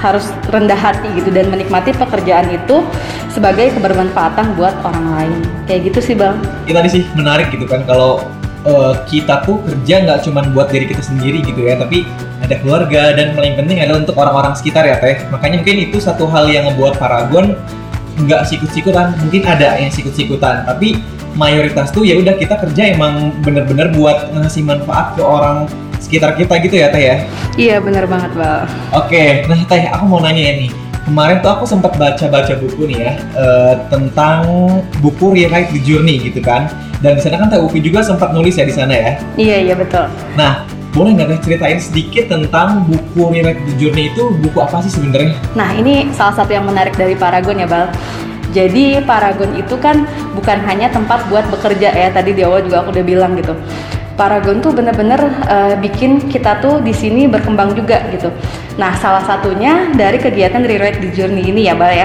harus 0.00 0.32
rendah 0.48 0.76
hati 0.76 1.12
gitu 1.12 1.28
dan 1.28 1.52
menikmati 1.52 1.92
pekerjaan 1.92 2.48
itu 2.48 2.80
sebagai 3.28 3.70
kebermanfaatan 3.76 4.56
buat 4.56 4.72
orang 4.82 5.06
lain. 5.14 5.38
Kayak 5.68 5.92
gitu 5.92 6.00
sih 6.00 6.14
bang. 6.16 6.40
Kita 6.64 6.80
tadi 6.80 6.88
sih 6.88 7.02
menarik 7.12 7.52
gitu 7.52 7.68
kan 7.68 7.84
kalau 7.84 8.24
eh, 8.64 8.94
kita 9.06 9.44
tuh 9.44 9.60
kerja 9.62 9.94
nggak 10.08 10.18
cuma 10.24 10.40
buat 10.50 10.72
diri 10.72 10.88
kita 10.88 11.04
sendiri 11.04 11.44
gitu 11.44 11.68
ya, 11.68 11.76
tapi 11.76 12.08
ada 12.40 12.56
keluarga 12.56 13.12
dan 13.12 13.36
paling 13.36 13.54
penting 13.60 13.84
adalah 13.84 14.00
untuk 14.00 14.16
orang-orang 14.16 14.56
sekitar 14.56 14.88
ya 14.88 14.96
teh. 14.96 15.20
Makanya 15.28 15.60
mungkin 15.60 15.78
itu 15.92 16.00
satu 16.00 16.24
hal 16.32 16.48
yang 16.48 16.72
ngebuat 16.72 16.96
Paragon 16.96 17.54
nggak 18.20 18.42
sikut-sikutan, 18.48 19.16
mungkin 19.16 19.48
ada 19.48 19.80
yang 19.80 19.88
sikut-sikutan, 19.88 20.68
tapi 20.68 21.00
mayoritas 21.38 21.94
tuh 21.94 22.02
ya 22.02 22.18
udah 22.18 22.34
kita 22.36 22.58
kerja 22.58 22.90
emang 22.90 23.32
bener-bener 23.40 23.94
buat 23.94 24.34
ngasih 24.34 24.66
manfaat 24.66 25.14
ke 25.14 25.22
orang 25.22 25.70
sekitar 26.00 26.34
kita 26.34 26.56
gitu 26.64 26.80
ya 26.80 26.88
teh 26.88 27.02
ya. 27.04 27.16
Iya 27.54 27.76
bener 27.78 28.08
banget 28.08 28.32
Bal. 28.34 28.64
Oke, 28.96 29.44
nah 29.46 29.60
Teh, 29.68 29.84
aku 29.92 30.04
mau 30.08 30.18
nanya 30.24 30.40
nih. 30.56 30.72
Kemarin 31.00 31.42
tuh 31.42 31.50
aku 31.50 31.64
sempat 31.66 31.96
baca-baca 31.96 32.54
buku 32.60 32.86
nih 32.86 32.98
ya 33.08 33.12
eh, 33.34 33.74
tentang 33.88 34.42
buku 35.00 35.32
Rewrite 35.32 35.72
the 35.74 35.80
Journey 35.84 36.20
gitu 36.22 36.40
kan. 36.40 36.72
Dan 37.00 37.16
di 37.16 37.22
sana 37.22 37.40
kan 37.40 37.52
Teh 37.52 37.60
Upi 37.60 37.84
juga 37.84 38.00
sempat 38.00 38.32
nulis 38.32 38.56
ya 38.56 38.64
di 38.64 38.74
sana 38.74 38.92
ya. 38.96 39.12
Iya 39.36 39.56
iya 39.70 39.74
betul. 39.76 40.08
Nah, 40.36 40.64
boleh 40.90 41.14
nggak 41.14 41.28
Teh 41.36 41.40
ceritain 41.50 41.78
sedikit 41.78 42.30
tentang 42.30 42.84
buku 42.88 43.20
Rewrite 43.32 43.62
the 43.68 43.74
Journey 43.76 44.12
itu 44.12 44.32
buku 44.40 44.58
apa 44.60 44.82
sih 44.82 44.92
sebenarnya? 44.92 45.34
Nah 45.52 45.70
ini 45.76 46.08
salah 46.16 46.34
satu 46.36 46.50
yang 46.52 46.68
menarik 46.68 46.94
dari 46.96 47.16
Paragon 47.16 47.58
ya 47.58 47.68
Bal. 47.68 47.90
Jadi 48.50 48.98
Paragon 49.06 49.54
itu 49.54 49.78
kan 49.78 50.02
bukan 50.34 50.58
hanya 50.66 50.90
tempat 50.90 51.22
buat 51.30 51.46
bekerja 51.50 51.94
ya. 51.94 52.08
Tadi 52.10 52.34
di 52.34 52.42
awal 52.42 52.66
juga 52.66 52.82
aku 52.82 52.94
udah 52.94 53.04
bilang 53.06 53.38
gitu. 53.38 53.54
Paragon 54.20 54.60
tuh 54.60 54.76
bener-bener 54.76 55.16
eh, 55.48 55.74
bikin 55.80 56.28
kita 56.28 56.60
tuh 56.60 56.84
di 56.84 56.92
sini 56.92 57.24
berkembang 57.24 57.72
juga 57.72 58.04
gitu. 58.12 58.28
Nah 58.76 58.92
salah 59.00 59.24
satunya 59.24 59.88
dari 59.96 60.20
kegiatan 60.20 60.60
Rewrite 60.60 61.00
the 61.00 61.08
Journey 61.08 61.48
ini 61.48 61.64
ya 61.64 61.72
Bal 61.72 61.88
ya. 61.88 62.04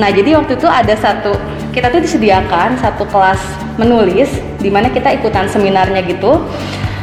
Nah 0.00 0.08
jadi 0.08 0.40
waktu 0.40 0.56
itu 0.56 0.64
ada 0.64 0.96
satu 0.96 1.36
kita 1.76 1.92
tuh 1.92 2.00
disediakan 2.00 2.80
satu 2.80 3.04
kelas 3.04 3.44
menulis 3.76 4.32
di 4.56 4.72
mana 4.72 4.88
kita 4.88 5.12
ikutan 5.12 5.52
seminarnya 5.52 6.00
gitu. 6.08 6.48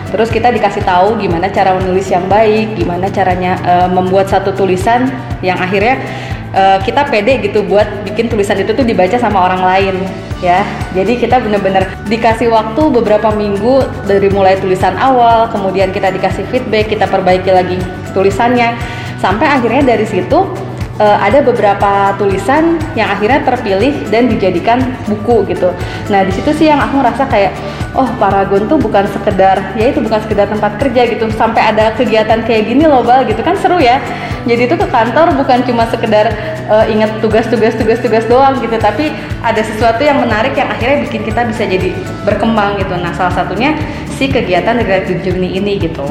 Terus 0.10 0.34
kita 0.34 0.50
dikasih 0.50 0.82
tahu 0.82 1.22
gimana 1.22 1.54
cara 1.54 1.78
menulis 1.78 2.10
yang 2.10 2.26
baik, 2.26 2.82
gimana 2.82 3.14
caranya 3.14 3.62
eh, 3.62 3.90
membuat 3.94 4.26
satu 4.26 4.58
tulisan 4.58 5.06
yang 5.46 5.62
akhirnya 5.62 6.02
eh, 6.50 6.82
kita 6.82 7.06
pede 7.14 7.46
gitu 7.46 7.62
buat 7.62 7.86
bikin 8.10 8.26
tulisan 8.26 8.58
itu 8.58 8.74
tuh 8.74 8.82
dibaca 8.82 9.22
sama 9.22 9.38
orang 9.38 9.62
lain 9.62 9.96
ya. 10.44 10.62
Jadi 10.94 11.17
kita 11.17 11.41
bener-bener 11.41 11.88
dikasih 12.06 12.50
waktu 12.51 12.82
beberapa 12.89 13.34
minggu 13.34 13.86
dari 14.06 14.29
mulai 14.29 14.58
tulisan 14.60 14.94
awal, 14.98 15.50
kemudian 15.50 15.89
kita 15.94 16.13
dikasih 16.13 16.46
feedback, 16.50 16.89
kita 16.94 17.10
perbaiki 17.10 17.50
lagi 17.50 17.77
tulisannya, 18.13 18.77
sampai 19.17 19.48
akhirnya 19.50 19.98
dari 19.98 20.06
situ 20.06 20.67
eh, 20.98 21.18
ada 21.18 21.39
beberapa 21.46 22.13
tulisan 22.18 22.82
yang 22.98 23.10
akhirnya 23.13 23.46
terpilih 23.46 23.94
dan 24.10 24.30
dijadikan 24.30 24.82
buku 25.06 25.46
gitu. 25.54 25.72
Nah 26.10 26.25
di 26.25 26.32
situ 26.34 26.50
sih 26.54 26.68
yang 26.70 26.82
aku 26.82 27.01
ngerasa 27.01 27.24
kayak 27.30 27.54
oh 27.98 28.10
Paragon 28.22 28.70
tuh 28.70 28.77
bukan 28.77 29.06
sekedar 29.10 29.74
ya 29.74 29.89
itu 29.89 30.01
bukan 30.01 30.20
sekedar 30.22 30.46
tempat 30.50 30.77
kerja 30.77 31.01
gitu 31.10 31.25
sampai 31.34 31.62
ada 31.74 31.94
kegiatan 31.98 32.46
kayak 32.46 32.70
gini 32.70 32.86
loh 32.86 33.01
bal 33.01 33.25
gitu 33.25 33.42
kan 33.42 33.58
seru 33.58 33.77
ya. 33.82 34.01
Jadi 34.48 34.63
itu 34.63 34.75
ke 34.80 34.88
kantor 34.88 35.36
bukan 35.36 35.60
cuma 35.68 35.84
sekedar 35.92 36.32
eh, 36.70 36.86
inget 36.94 37.12
tugas-tugas 37.20 37.77
tugas-tugas 37.77 38.24
doang 38.25 38.58
gitu 38.63 38.77
tapi 38.80 39.13
ada 39.44 39.62
sesuatu 39.62 40.01
yang 40.01 40.24
menarik 40.24 40.56
yang 40.58 40.70
akhirnya 40.72 41.04
bikin 41.06 41.22
kita 41.25 41.46
bisa 41.46 41.63
jadi 41.66 41.94
berkembang 42.25 42.82
gitu. 42.82 42.94
Nah 42.98 43.13
salah 43.13 43.34
satunya 43.34 43.75
si 44.18 44.30
kegiatan 44.32 44.82
Gratitude 44.82 45.22
Journey 45.22 45.58
ini 45.62 45.77
gitu. 45.77 46.06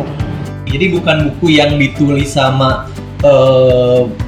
Jadi 0.66 0.98
bukan 0.98 1.30
buku 1.30 1.56
yang 1.56 1.78
ditulis 1.78 2.34
sama 2.34 2.90
eh, 3.22 4.25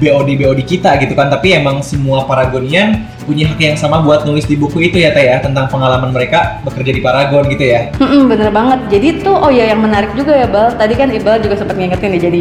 BOD 0.00 0.40
BOD 0.40 0.60
kita 0.64 0.96
gitu 0.98 1.12
kan, 1.12 1.28
tapi 1.28 1.52
emang 1.52 1.84
semua 1.84 2.24
Paragonian 2.24 3.04
punya 3.28 3.46
hak 3.46 3.60
yang 3.62 3.78
sama 3.78 4.02
buat 4.02 4.26
nulis 4.26 4.48
di 4.48 4.58
buku 4.58 4.90
itu 4.90 4.98
ya 4.98 5.14
Teh 5.14 5.22
ya 5.22 5.38
tentang 5.38 5.70
pengalaman 5.70 6.10
mereka 6.10 6.58
bekerja 6.66 6.90
di 6.90 6.98
Paragon 7.04 7.46
gitu 7.46 7.62
ya. 7.62 7.92
Mm-mm, 8.00 8.26
bener 8.26 8.50
banget. 8.50 8.80
Jadi 8.90 9.22
tuh 9.22 9.36
oh 9.36 9.52
ya 9.52 9.70
yang 9.70 9.84
menarik 9.84 10.10
juga 10.18 10.34
ya 10.34 10.48
Bal. 10.50 10.74
Tadi 10.74 10.94
kan 10.98 11.12
Iqbal 11.12 11.38
juga 11.44 11.54
sempat 11.54 11.76
ngingetin 11.78 12.16
ya 12.16 12.20
jadi 12.26 12.40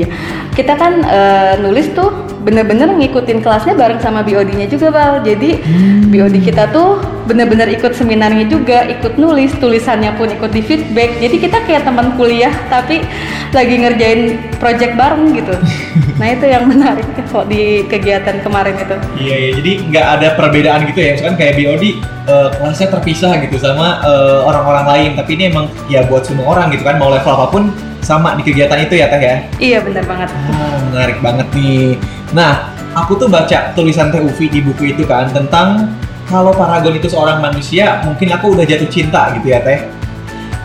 kita 0.55 0.73
kan 0.79 1.03
eh, 1.05 1.53
nulis 1.61 1.91
tuh 1.93 2.09
bener-bener 2.41 2.89
ngikutin 2.95 3.43
kelasnya 3.43 3.75
bareng 3.75 4.01
sama 4.01 4.25
BOD-nya 4.25 4.65
juga 4.65 4.89
Bal. 4.89 5.13
Jadi 5.21 5.61
BOD 6.09 6.35
kita 6.41 6.71
tuh 6.73 7.18
bener-bener 7.29 7.69
ikut 7.69 7.93
seminarnya 7.93 8.49
juga, 8.49 8.89
ikut 8.89 9.21
nulis, 9.21 9.53
tulisannya 9.61 10.17
pun 10.17 10.33
ikut 10.33 10.49
di 10.49 10.65
feedback. 10.65 11.21
Jadi 11.21 11.35
kita 11.37 11.61
kayak 11.69 11.85
teman 11.85 12.17
kuliah 12.17 12.49
tapi 12.73 13.05
lagi 13.53 13.75
ngerjain 13.77 14.49
project 14.57 14.97
bareng 14.97 15.37
gitu. 15.37 15.53
nah 16.19 16.27
itu 16.33 16.45
yang 16.49 16.65
menarik 16.65 17.05
kok 17.29 17.45
di 17.45 17.85
kegiatan 17.85 18.41
kemarin 18.41 18.73
itu. 18.73 18.95
Iya 19.21 19.35
iya, 19.37 19.49
jadi 19.61 19.71
nggak 19.93 20.07
ada 20.17 20.27
perbedaan 20.33 20.89
gitu 20.89 20.99
ya, 21.05 21.13
misalkan 21.13 21.37
kayak 21.37 21.53
BOD 21.61 21.83
eh, 21.85 22.49
kelasnya 22.57 22.87
terpisah 22.89 23.33
gitu 23.45 23.61
sama 23.61 24.01
eh, 24.01 24.39
orang-orang 24.49 24.85
lain, 24.89 25.09
tapi 25.13 25.37
ini 25.37 25.53
emang 25.53 25.69
ya 25.85 26.01
buat 26.09 26.25
semua 26.25 26.57
orang 26.57 26.73
gitu 26.73 26.81
kan, 26.81 26.97
mau 26.97 27.13
level 27.13 27.29
apa 27.29 27.47
pun 27.53 27.69
sama 28.01 28.33
di 28.33 28.41
kegiatan 28.41 28.79
itu 28.81 28.97
ya 28.97 29.05
Teh 29.11 29.21
ya. 29.21 29.35
Iya 29.61 29.77
bener 29.85 30.03
banget. 30.09 30.33
Ah, 30.33 30.75
menarik 30.89 31.17
banget 31.21 31.47
nih. 31.53 31.93
Nah, 32.33 32.73
aku 32.97 33.19
tuh 33.19 33.29
baca 33.29 33.75
tulisan 33.77 34.09
Teh 34.09 34.23
Ufi 34.23 34.49
di 34.49 34.63
buku 34.63 34.97
itu 34.97 35.05
kan 35.05 35.29
tentang 35.29 35.85
kalau 36.29 36.53
Paragon 36.53 36.93
itu 36.93 37.09
seorang 37.09 37.41
manusia, 37.41 37.99
mungkin 38.05 38.29
aku 38.29 38.53
udah 38.53 38.63
jatuh 38.63 38.85
cinta 38.87 39.33
gitu 39.35 39.49
ya 39.49 39.59
Teh. 39.65 39.81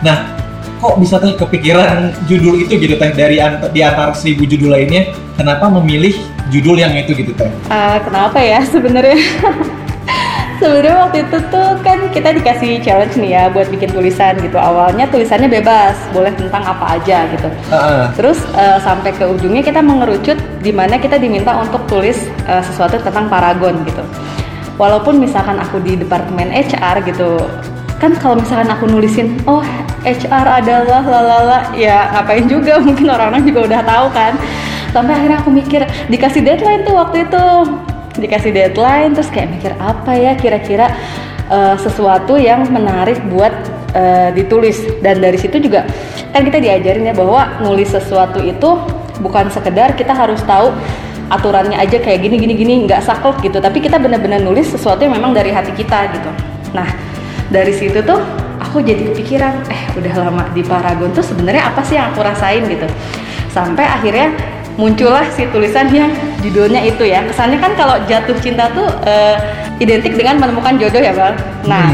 Nah, 0.05 0.29
kok 0.77 1.01
bisa 1.01 1.17
Teh 1.17 1.33
kepikiran 1.33 2.13
judul 2.29 2.61
itu 2.61 2.77
gitu 2.77 2.95
Teh 2.95 3.11
dari 3.11 3.41
ant- 3.41 3.73
di 3.73 3.81
antara 3.81 4.13
seribu 4.13 4.45
judul 4.45 4.77
lainnya, 4.77 5.09
kenapa 5.33 5.65
memilih 5.81 6.13
judul 6.53 6.77
yang 6.77 6.93
itu 6.93 7.17
gitu 7.17 7.33
Teh? 7.33 7.49
Eh, 7.49 7.97
kenapa 8.05 8.37
ya 8.37 8.61
sebenarnya? 8.73 9.17
sebenarnya 10.55 10.95
waktu 11.03 11.17
itu 11.27 11.37
tuh 11.51 11.67
kan 11.83 11.99
kita 12.15 12.29
dikasih 12.31 12.79
challenge 12.79 13.19
nih 13.19 13.31
ya 13.35 13.43
buat 13.49 13.67
bikin 13.67 13.89
tulisan 13.91 14.37
gitu. 14.39 14.55
Awalnya 14.55 15.09
tulisannya 15.09 15.49
bebas, 15.49 15.97
boleh 16.13 16.31
tentang 16.37 16.61
apa 16.61 16.95
aja 16.95 17.25
gitu. 17.33 17.49
Heeh. 17.73 18.03
Terus 18.15 18.39
eh, 18.53 18.77
sampai 18.85 19.11
ke 19.17 19.25
ujungnya 19.25 19.65
kita 19.65 19.81
mengerucut 19.81 20.37
di 20.61 20.69
mana 20.69 21.01
kita 21.01 21.17
diminta 21.17 21.57
untuk 21.57 21.83
tulis 21.89 22.29
eh, 22.45 22.61
sesuatu 22.61 23.01
tentang 23.01 23.27
Paragon 23.27 23.81
gitu. 23.83 24.05
Walaupun 24.75 25.23
misalkan 25.23 25.55
aku 25.55 25.79
di 25.79 25.95
departemen 25.95 26.51
HR 26.51 27.03
gitu, 27.07 27.39
kan 27.97 28.11
kalau 28.19 28.39
misalkan 28.39 28.67
aku 28.67 28.91
nulisin, 28.91 29.39
oh 29.47 29.63
HR 30.03 30.61
adalah 30.61 31.01
lalala, 31.01 31.59
ya 31.73 32.11
ngapain 32.11 32.45
juga 32.45 32.79
mungkin 32.85 33.07
orang-orang 33.07 33.43
juga 33.47 33.59
udah 33.71 33.81
tahu 33.87 34.07
kan. 34.11 34.33
Sampai 34.91 35.15
akhirnya 35.15 35.39
aku 35.43 35.51
mikir 35.51 35.81
dikasih 36.07 36.43
deadline 36.43 36.83
tuh 36.87 36.95
waktu 36.95 37.27
itu, 37.27 37.45
dikasih 38.19 38.51
deadline 38.55 39.11
terus 39.11 39.27
kayak 39.27 39.51
mikir 39.51 39.71
apa 39.75 40.11
ya 40.15 40.33
kira-kira 40.39 40.91
eh, 41.51 41.75
sesuatu 41.79 42.39
yang 42.39 42.63
menarik 42.71 43.19
buat 43.27 43.51
eh, 43.91 44.29
ditulis 44.35 44.79
dan 45.03 45.19
dari 45.19 45.35
situ 45.35 45.59
juga 45.59 45.83
kan 46.31 46.43
kita 46.43 46.59
diajarin 46.59 47.11
ya 47.11 47.15
bahwa 47.15 47.59
nulis 47.63 47.91
sesuatu 47.91 48.39
itu 48.43 48.79
bukan 49.19 49.47
sekedar 49.51 49.95
kita 49.95 50.11
harus 50.11 50.39
tahu 50.43 50.71
aturannya 51.31 51.77
aja 51.77 51.97
kayak 51.97 52.21
gini 52.21 52.35
gini 52.37 52.53
gini 52.53 52.73
nggak 52.85 53.01
saklek 53.05 53.41
gitu. 53.41 53.57
Tapi 53.61 53.81
kita 53.81 53.97
benar-benar 54.01 54.41
nulis 54.41 54.69
sesuatu 54.69 55.01
yang 55.03 55.13
memang 55.17 55.31
dari 55.33 55.49
hati 55.49 55.73
kita 55.73 56.11
gitu. 56.13 56.31
Nah 56.73 56.87
dari 57.49 57.73
situ 57.73 58.01
tuh 58.01 58.19
aku 58.61 58.81
jadi 58.81 59.13
kepikiran 59.13 59.53
eh 59.69 59.81
udah 59.97 60.13
lama 60.25 60.43
di 60.53 60.61
Paragon 60.65 61.13
tuh 61.13 61.23
sebenarnya 61.23 61.69
apa 61.69 61.81
sih 61.85 61.95
yang 61.97 62.13
aku 62.13 62.21
rasain? 62.25 62.65
gitu. 62.65 62.87
Sampai 63.53 63.87
akhirnya 63.87 64.35
muncullah 64.75 65.23
si 65.31 65.47
tulisan 65.49 65.87
yang 65.93 66.11
judulnya 66.43 66.83
itu 66.83 67.07
ya. 67.07 67.23
Kesannya 67.23 67.57
kan 67.63 67.71
kalau 67.79 67.95
jatuh 68.05 68.35
cinta 68.43 68.67
tuh 68.75 68.87
eh, 69.07 69.37
identik 69.79 70.15
dengan 70.15 70.39
menemukan 70.39 70.79
jodoh 70.79 71.01
ya 71.03 71.11
bang 71.11 71.35
nah 71.67 71.91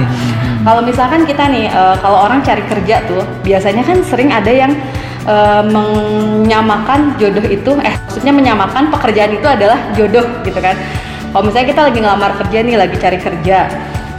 Hmm. 0.62 0.68
kalau 0.68 0.82
misalkan 0.86 1.26
kita 1.26 1.50
nih 1.50 1.66
eh, 1.66 1.96
kalau 2.02 2.30
orang 2.30 2.46
cari 2.46 2.62
kerja 2.70 3.02
tuh 3.10 3.26
biasanya 3.42 3.82
kan 3.82 3.98
sering 4.06 4.30
ada 4.30 4.52
yang 4.54 4.70
eh, 5.26 5.64
menyamakan 5.66 7.16
jodoh 7.22 7.46
itu 7.46 7.72
eh 7.82 7.96
maksudnya 8.08 8.34
menyamakan 8.34 8.90
pekerjaan 8.94 9.32
itu 9.36 9.48
adalah 9.48 9.80
jodoh 9.94 10.26
gitu 10.46 10.60
kan. 10.62 10.78
Kalau 11.32 11.48
misalnya 11.48 11.68
kita 11.72 11.82
lagi 11.88 12.00
ngelamar 12.04 12.32
kerja 12.44 12.58
nih 12.60 12.76
lagi 12.76 12.96
cari 13.00 13.16
kerja 13.16 13.60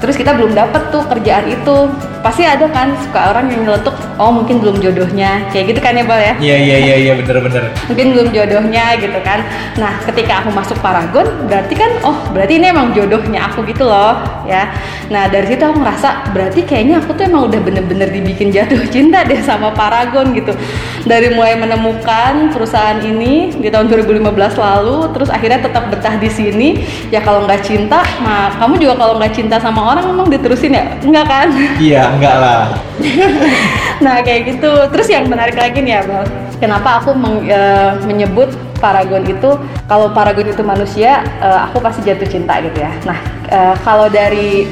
terus 0.03 0.19
kita 0.19 0.35
belum 0.35 0.59
dapet 0.59 0.83
tuh 0.91 1.07
kerjaan 1.07 1.47
itu 1.47 1.77
pasti 2.23 2.47
ada 2.47 2.71
kan 2.71 2.95
suka 3.03 3.35
orang 3.35 3.51
yang 3.51 3.67
nyeletuk 3.67 3.93
oh 4.17 4.31
mungkin 4.31 4.63
belum 4.63 4.79
jodohnya. 4.79 5.43
Kayak 5.51 5.75
gitu 5.75 5.81
kan 5.83 5.99
ya 5.99 6.05
bal 6.07 6.21
ya? 6.23 6.35
Iya 6.39 6.57
iya 6.57 6.77
iya 6.79 6.97
iya 6.97 7.13
bener-bener. 7.19 7.75
mungkin 7.91 8.07
belum 8.15 8.29
jodohnya 8.31 8.95
gitu 8.97 9.19
kan. 9.27 9.43
Nah 9.77 9.93
ketika 10.07 10.41
aku 10.47 10.55
masuk 10.55 10.79
Paragon 10.79 11.27
berarti 11.51 11.75
kan 11.75 11.91
oh 12.07 12.17
berarti 12.31 12.63
ini 12.63 12.71
emang 12.71 12.95
jodohnya 12.95 13.51
aku 13.51 13.67
gitu 13.67 13.85
loh 13.85 14.23
ya. 14.47 14.71
Nah 15.11 15.27
dari 15.27 15.51
situ 15.51 15.61
aku 15.67 15.83
ngerasa 15.83 16.33
berarti 16.33 16.63
kayaknya 16.63 17.03
aku 17.03 17.13
tuh 17.19 17.27
emang 17.27 17.51
udah 17.51 17.61
bener-bener 17.61 18.09
dibikin 18.09 18.55
jatuh 18.55 18.81
cinta 18.89 19.27
deh 19.27 19.43
sama 19.43 19.75
Paragon 19.75 20.31
gitu. 20.33 20.55
Dari 21.03 21.35
mulai 21.35 21.59
menemukan 21.59 22.55
perusahaan 22.55 23.03
ini 23.03 23.51
di 23.59 23.69
tahun 23.69 23.91
2015 23.91 24.23
lalu 24.57 25.11
terus 25.11 25.29
akhirnya 25.29 25.59
tetap 25.67 25.91
betah 25.91 26.15
di 26.17 26.31
sini. 26.31 26.69
Ya 27.11 27.19
kalau 27.21 27.45
nggak 27.45 27.67
cinta 27.67 28.07
nah 28.23 28.55
kamu 28.63 28.79
juga 28.79 28.95
kalau 29.03 29.19
nggak 29.19 29.35
cinta 29.35 29.59
sama 29.59 29.83
orang 29.93 30.07
emang 30.07 30.31
diterusin 30.31 30.79
ya? 30.79 30.85
Enggak 31.03 31.27
kan? 31.27 31.49
Iya 31.83 32.12
enggak 32.17 32.37
lah. 32.37 32.61
Nah 34.05 34.19
kayak 34.19 34.51
gitu. 34.51 34.73
Terus 34.91 35.07
yang 35.15 35.31
menarik 35.31 35.55
lagi 35.55 35.79
nih 35.79 35.95
ya 35.95 36.03
Bang, 36.03 36.27
kenapa 36.59 36.99
aku 36.99 37.15
meng- 37.15 37.47
eh, 37.47 37.95
menyebut 38.03 38.51
Paragon 38.83 39.23
itu 39.23 39.55
kalau 39.87 40.11
Paragon 40.11 40.51
itu 40.51 40.59
manusia, 40.67 41.23
eh, 41.39 41.61
aku 41.71 41.79
pasti 41.79 42.03
jatuh 42.03 42.27
cinta 42.27 42.59
gitu 42.59 42.83
ya. 42.83 42.91
Nah 43.07 43.19
eh, 43.47 43.75
kalau 43.87 44.11
dari 44.11 44.67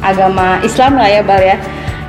agama 0.00 0.64
Islam 0.64 0.96
lah 0.96 1.08
ya 1.12 1.20
Bal 1.20 1.44
ya, 1.44 1.56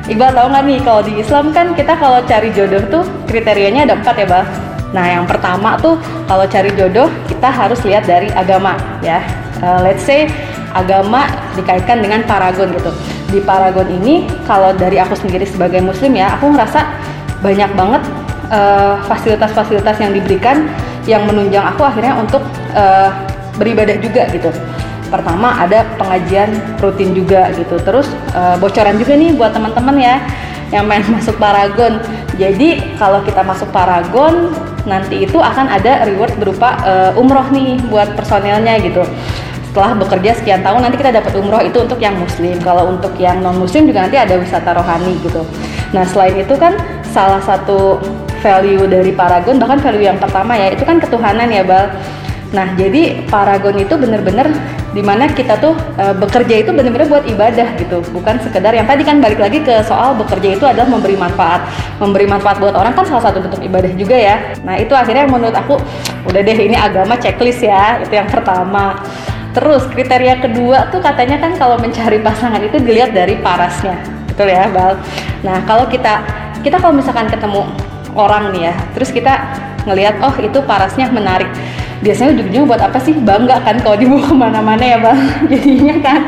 Iqbal 0.06 0.38
tahu 0.38 0.48
nggak 0.54 0.64
nih 0.70 0.80
kalau 0.86 1.02
di 1.02 1.14
Islam 1.18 1.50
kan 1.50 1.74
kita 1.74 1.98
kalau 1.98 2.22
cari 2.30 2.54
jodoh 2.54 2.84
tuh 2.94 3.04
kriterianya 3.26 3.90
ada 3.90 3.98
empat 3.98 4.16
ya 4.22 4.28
bang. 4.30 4.48
Nah 4.94 5.06
yang 5.10 5.26
pertama 5.26 5.76
tuh 5.82 5.98
kalau 6.30 6.46
cari 6.46 6.70
jodoh 6.78 7.10
kita 7.26 7.50
harus 7.50 7.82
lihat 7.82 8.06
dari 8.06 8.30
agama 8.38 8.78
ya. 9.02 9.18
Uh, 9.66 9.82
let's 9.82 10.06
say 10.06 10.30
agama 10.76 11.32
dikaitkan 11.56 12.04
dengan 12.04 12.28
paragon 12.28 12.68
gitu. 12.76 12.92
Di 13.32 13.40
paragon 13.42 13.88
ini 13.88 14.28
kalau 14.44 14.76
dari 14.76 15.00
aku 15.00 15.16
sendiri 15.16 15.48
sebagai 15.48 15.80
muslim 15.80 16.20
ya 16.20 16.36
aku 16.36 16.52
ngerasa 16.52 16.84
banyak 17.40 17.72
banget 17.74 18.04
uh, 18.52 19.00
fasilitas-fasilitas 19.08 19.96
yang 20.04 20.12
diberikan 20.12 20.68
yang 21.08 21.24
menunjang 21.24 21.64
aku 21.64 21.88
akhirnya 21.88 22.20
untuk 22.20 22.44
uh, 22.76 23.10
beribadah 23.56 23.96
juga 24.04 24.28
gitu. 24.30 24.52
Pertama 25.08 25.64
ada 25.64 25.88
pengajian 25.96 26.52
rutin 26.84 27.16
juga 27.16 27.48
gitu. 27.56 27.80
Terus 27.80 28.12
uh, 28.36 28.60
bocoran 28.60 29.00
juga 29.00 29.16
nih 29.16 29.32
buat 29.40 29.56
teman-teman 29.56 29.96
ya 29.96 30.16
yang 30.76 30.84
main 30.90 31.06
masuk 31.16 31.40
Paragon. 31.40 32.04
Jadi 32.36 33.00
kalau 33.00 33.24
kita 33.24 33.46
masuk 33.48 33.72
Paragon 33.72 34.52
nanti 34.86 35.26
itu 35.26 35.42
akan 35.42 35.66
ada 35.66 36.06
reward 36.06 36.34
berupa 36.38 36.78
uh, 36.86 37.12
umroh 37.18 37.46
nih 37.50 37.82
buat 37.90 38.14
personelnya 38.14 38.78
gitu 38.86 39.02
setelah 39.76 39.92
bekerja 40.00 40.40
sekian 40.40 40.64
tahun 40.64 40.88
nanti 40.88 40.96
kita 41.04 41.12
dapat 41.20 41.36
umroh 41.36 41.60
itu 41.60 41.76
untuk 41.84 42.00
yang 42.00 42.16
muslim 42.16 42.56
kalau 42.64 42.96
untuk 42.96 43.12
yang 43.20 43.44
non 43.44 43.60
muslim 43.60 43.84
juga 43.84 44.08
nanti 44.08 44.16
ada 44.16 44.40
wisata 44.40 44.72
rohani 44.72 45.20
gitu 45.20 45.44
nah 45.92 46.08
selain 46.08 46.40
itu 46.40 46.56
kan 46.56 46.80
salah 47.12 47.44
satu 47.44 48.00
value 48.40 48.88
dari 48.88 49.12
Paragon 49.12 49.60
bahkan 49.60 49.84
value 49.84 50.08
yang 50.08 50.16
pertama 50.16 50.56
ya 50.56 50.72
itu 50.72 50.88
kan 50.88 51.04
ketuhanan 51.04 51.52
ya 51.52 51.68
Bal 51.68 51.92
Nah, 52.56 52.72
jadi 52.80 53.26
paragon 53.28 53.76
itu 53.76 54.00
bener-bener 54.00 54.48
di 54.96 55.04
mana 55.04 55.28
kita 55.28 55.60
tuh 55.60 55.76
e, 56.00 56.16
bekerja 56.16 56.64
itu 56.64 56.72
bener-bener 56.72 57.04
buat 57.12 57.28
ibadah 57.28 57.76
gitu, 57.76 58.00
bukan 58.16 58.40
sekedar 58.40 58.72
yang 58.72 58.88
tadi 58.88 59.04
kan 59.04 59.20
balik 59.20 59.44
lagi 59.44 59.60
ke 59.60 59.84
soal 59.84 60.16
bekerja 60.16 60.56
itu 60.56 60.64
adalah 60.64 60.88
memberi 60.88 61.20
manfaat, 61.20 61.68
memberi 62.00 62.24
manfaat 62.24 62.64
buat 62.64 62.72
orang 62.72 62.96
kan 62.96 63.04
salah 63.04 63.28
satu 63.28 63.44
bentuk 63.44 63.60
ibadah 63.60 63.92
juga 64.00 64.16
ya. 64.16 64.56
Nah, 64.64 64.80
itu 64.80 64.96
akhirnya 64.96 65.28
menurut 65.28 65.52
aku 65.52 65.76
udah 66.32 66.42
deh 66.46 66.56
ini 66.56 66.80
agama 66.80 67.20
checklist 67.20 67.60
ya, 67.60 68.00
itu 68.00 68.16
yang 68.16 68.32
pertama. 68.32 69.04
Terus 69.56 69.88
kriteria 69.88 70.44
kedua 70.44 70.92
tuh 70.92 71.00
katanya 71.00 71.40
kan 71.40 71.56
kalau 71.56 71.80
mencari 71.80 72.20
pasangan 72.20 72.60
itu 72.60 72.76
dilihat 72.76 73.16
dari 73.16 73.40
parasnya, 73.40 73.96
betul 74.28 74.52
ya, 74.52 74.68
Bal. 74.68 75.00
Nah, 75.48 75.64
kalau 75.64 75.88
kita 75.88 76.28
kita 76.60 76.76
kalau 76.76 76.92
misalkan 76.92 77.32
ketemu 77.32 77.64
orang 78.20 78.52
nih 78.52 78.68
ya, 78.68 78.74
terus 78.92 79.16
kita 79.16 79.56
ngelihat 79.88 80.20
oh 80.20 80.36
itu 80.44 80.60
parasnya 80.68 81.08
menarik. 81.08 81.48
Biasanya 82.04 82.36
ujung-ujungnya 82.36 82.68
buat 82.68 82.84
apa 82.84 83.00
sih? 83.00 83.16
Bangga 83.16 83.64
kan 83.64 83.80
kalau 83.80 83.96
dibawa 83.96 84.28
ke 84.30 84.36
mana-mana 84.36 84.84
ya 84.84 85.00
bang 85.00 85.20
jadinya 85.52 85.96
kan 86.04 86.20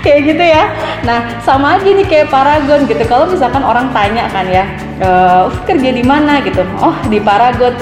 kayak 0.00 0.20
gitu 0.32 0.44
ya. 0.48 0.64
Nah 1.04 1.18
sama 1.44 1.76
aja 1.76 1.84
nih 1.84 2.06
kayak 2.08 2.32
Paragon 2.32 2.88
gitu. 2.88 3.04
Kalau 3.04 3.28
misalkan 3.28 3.60
orang 3.60 3.92
tanya 3.92 4.24
kan 4.32 4.48
ya 4.48 4.64
uh, 5.04 5.52
kerja 5.68 5.92
di 5.92 6.00
mana? 6.00 6.40
gitu. 6.40 6.64
Oh 6.80 6.96
di 7.12 7.20
Paragon 7.20 7.76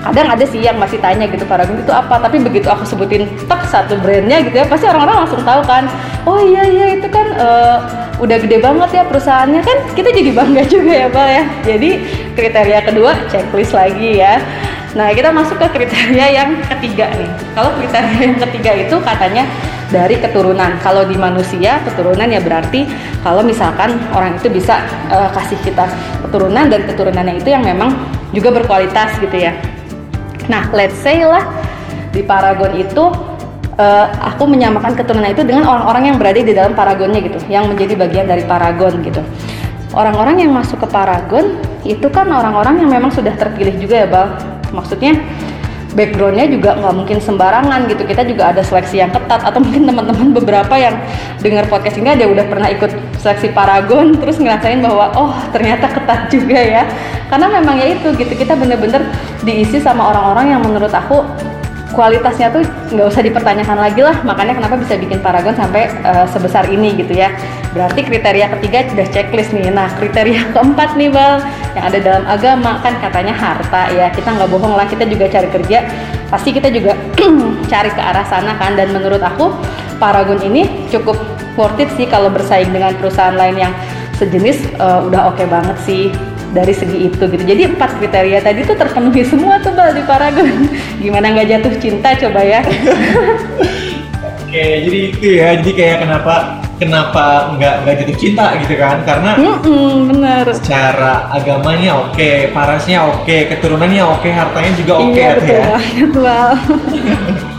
kadang 0.00 0.32
ada 0.32 0.44
sih 0.48 0.64
yang 0.64 0.80
masih 0.80 0.96
tanya 0.98 1.28
gitu 1.28 1.44
Paragon 1.44 1.76
itu 1.76 1.92
apa 1.92 2.16
tapi 2.16 2.40
begitu 2.40 2.72
aku 2.72 2.88
sebutin 2.88 3.28
tak 3.44 3.68
satu 3.68 4.00
brandnya 4.00 4.40
gitu 4.44 4.64
ya 4.64 4.66
pasti 4.66 4.88
orang-orang 4.88 5.24
langsung 5.24 5.42
tahu 5.44 5.60
kan 5.68 5.84
oh 6.24 6.40
iya 6.40 6.64
iya 6.64 6.86
itu 6.96 7.08
kan 7.12 7.26
uh, 7.36 7.76
udah 8.20 8.36
gede 8.40 8.60
banget 8.60 8.90
ya 9.00 9.02
perusahaannya 9.04 9.60
kan 9.60 9.76
kita 9.92 10.08
jadi 10.12 10.30
bangga 10.32 10.62
juga 10.74 10.92
ya 10.92 11.08
Pak 11.12 11.26
ya 11.28 11.42
jadi 11.64 11.90
kriteria 12.32 12.80
kedua 12.88 13.12
checklist 13.28 13.76
lagi 13.76 14.20
ya 14.20 14.40
Nah, 14.90 15.14
kita 15.14 15.30
masuk 15.30 15.54
ke 15.54 15.66
kriteria 15.70 16.26
yang 16.34 16.50
ketiga 16.66 17.14
nih. 17.14 17.30
Kalau 17.54 17.70
kriteria 17.78 18.20
yang 18.26 18.38
ketiga 18.42 18.74
itu 18.74 18.96
katanya 18.98 19.46
dari 19.86 20.18
keturunan. 20.18 20.82
Kalau 20.82 21.06
di 21.06 21.14
manusia 21.14 21.78
keturunan 21.86 22.26
ya 22.26 22.42
berarti 22.42 22.90
kalau 23.22 23.46
misalkan 23.46 24.02
orang 24.10 24.34
itu 24.34 24.50
bisa 24.50 24.82
uh, 25.14 25.30
kasih 25.30 25.58
kita 25.62 25.86
keturunan 26.26 26.66
dan 26.66 26.82
keturunannya 26.90 27.38
itu 27.38 27.54
yang 27.54 27.62
memang 27.62 27.94
juga 28.34 28.50
berkualitas 28.50 29.14
gitu 29.22 29.38
ya. 29.38 29.54
Nah, 30.50 30.66
let's 30.74 30.98
say 30.98 31.22
lah 31.22 31.46
di 32.10 32.26
Paragon 32.26 32.74
itu 32.74 33.04
uh, 33.78 34.06
aku 34.34 34.50
menyamakan 34.50 34.98
keturunan 34.98 35.30
itu 35.30 35.46
dengan 35.46 35.62
orang-orang 35.62 36.10
yang 36.10 36.16
berada 36.18 36.42
di 36.42 36.50
dalam 36.50 36.74
Paragonnya 36.74 37.22
gitu, 37.22 37.38
yang 37.46 37.70
menjadi 37.70 37.94
bagian 37.94 38.26
dari 38.26 38.42
Paragon 38.42 38.98
gitu. 39.06 39.22
Orang-orang 39.94 40.42
yang 40.42 40.50
masuk 40.50 40.82
ke 40.82 40.88
Paragon 40.90 41.54
itu 41.86 42.06
kan 42.10 42.26
orang-orang 42.26 42.82
yang 42.82 42.90
memang 42.90 43.14
sudah 43.14 43.30
terpilih 43.38 43.78
juga 43.78 44.02
ya, 44.02 44.08
Bal 44.10 44.26
maksudnya 44.74 45.18
backgroundnya 45.94 46.46
juga 46.50 46.78
nggak 46.78 46.94
mungkin 46.94 47.18
sembarangan 47.18 47.86
gitu. 47.90 48.02
Kita 48.06 48.22
juga 48.26 48.54
ada 48.54 48.62
seleksi 48.62 49.02
yang 49.02 49.10
ketat 49.10 49.42
atau 49.42 49.58
mungkin 49.58 49.86
teman-teman 49.90 50.34
beberapa 50.38 50.74
yang 50.78 50.96
dengar 51.42 51.66
podcast 51.66 51.98
ini 51.98 52.14
ada 52.14 52.26
udah 52.26 52.44
pernah 52.46 52.68
ikut 52.70 52.90
seleksi 53.20 53.50
Paragon 53.52 54.16
terus 54.18 54.38
ngerasain 54.38 54.80
bahwa 54.80 55.12
oh 55.16 55.32
ternyata 55.50 55.90
ketat 55.90 56.30
juga 56.30 56.58
ya. 56.58 56.82
Karena 57.30 57.46
memang 57.46 57.78
ya 57.78 57.94
itu 57.94 58.08
gitu 58.14 58.32
kita 58.34 58.58
bener-bener 58.58 59.06
diisi 59.46 59.78
sama 59.78 60.10
orang-orang 60.10 60.58
yang 60.58 60.60
menurut 60.62 60.90
aku 60.90 61.22
kualitasnya 61.92 62.48
tuh 62.54 62.62
nggak 62.94 63.06
usah 63.06 63.22
dipertanyakan 63.22 63.78
lagi 63.78 64.00
lah. 64.02 64.22
Makanya 64.22 64.58
kenapa 64.58 64.78
bisa 64.78 64.94
bikin 64.96 65.18
Paragon 65.20 65.54
sampai 65.54 65.90
uh, 66.06 66.26
sebesar 66.30 66.70
ini 66.70 66.94
gitu 66.96 67.12
ya. 67.14 67.34
Berarti 67.70 68.02
kriteria 68.06 68.46
ketiga 68.58 68.86
sudah 68.90 69.06
checklist 69.10 69.50
nih. 69.54 69.70
Nah 69.70 69.90
kriteria 69.98 70.48
keempat 70.54 70.96
nih 70.96 71.10
bal 71.10 71.42
yang 71.76 71.84
ada 71.86 71.98
dalam 72.02 72.24
agama 72.26 72.80
kan 72.82 72.94
katanya 72.98 73.34
harta 73.34 73.90
ya. 73.94 74.08
Kita 74.10 74.34
nggak 74.34 74.50
bohong 74.50 74.74
lah 74.74 74.86
kita 74.86 75.06
juga 75.06 75.28
cari 75.30 75.48
kerja. 75.50 75.78
Pasti 76.30 76.50
kita 76.54 76.70
juga 76.70 76.94
cari 77.72 77.90
ke 77.90 78.02
arah 78.02 78.26
sana 78.26 78.56
kan. 78.56 78.74
Dan 78.78 78.94
menurut 78.94 79.20
aku 79.20 79.52
Paragon 80.00 80.40
ini 80.40 80.88
cukup 80.88 81.20
worth 81.60 81.76
it 81.76 81.92
sih 82.00 82.08
kalau 82.08 82.32
bersaing 82.32 82.72
dengan 82.72 82.96
perusahaan 82.96 83.36
lain 83.36 83.68
yang 83.68 83.72
sejenis 84.16 84.76
uh, 84.80 85.04
udah 85.04 85.28
oke 85.28 85.36
okay 85.36 85.46
banget 85.48 85.76
sih 85.84 86.08
dari 86.50 86.74
segi 86.74 87.06
itu 87.06 87.22
gitu. 87.26 87.42
Jadi 87.46 87.62
empat 87.70 87.96
kriteria 87.98 88.38
tadi 88.42 88.60
tuh 88.66 88.76
terpenuhi 88.76 89.22
semua 89.22 89.62
tuh 89.62 89.72
bal 89.74 89.94
di 89.94 90.02
Paragon. 90.02 90.66
Gimana 91.02 91.32
nggak 91.34 91.48
jatuh 91.48 91.74
cinta 91.78 92.14
coba 92.18 92.40
ya? 92.42 92.60
Oke, 94.44 94.66
jadi 94.82 94.98
itu 95.14 95.28
ya. 95.38 95.48
Jadi 95.62 95.70
kayak 95.78 95.96
kenapa 96.02 96.34
kenapa 96.82 97.54
nggak 97.54 97.74
nggak 97.86 97.94
jatuh 98.02 98.16
cinta 98.18 98.46
gitu 98.58 98.74
kan? 98.78 98.96
Karena 99.06 99.30
mm 99.38 99.56
-mm, 99.62 99.94
bener. 100.10 100.44
Secara 100.56 101.30
agamanya 101.30 101.90
oke, 102.02 102.50
parasnya 102.50 103.06
oke, 103.06 103.36
keturunannya 103.54 104.02
oke, 104.02 104.28
hartanya 104.28 104.72
juga 104.74 104.92
oke 105.06 105.14
iya, 105.14 105.30
betul 105.38 105.54
ya. 105.54 105.66
Banget, 106.18 106.58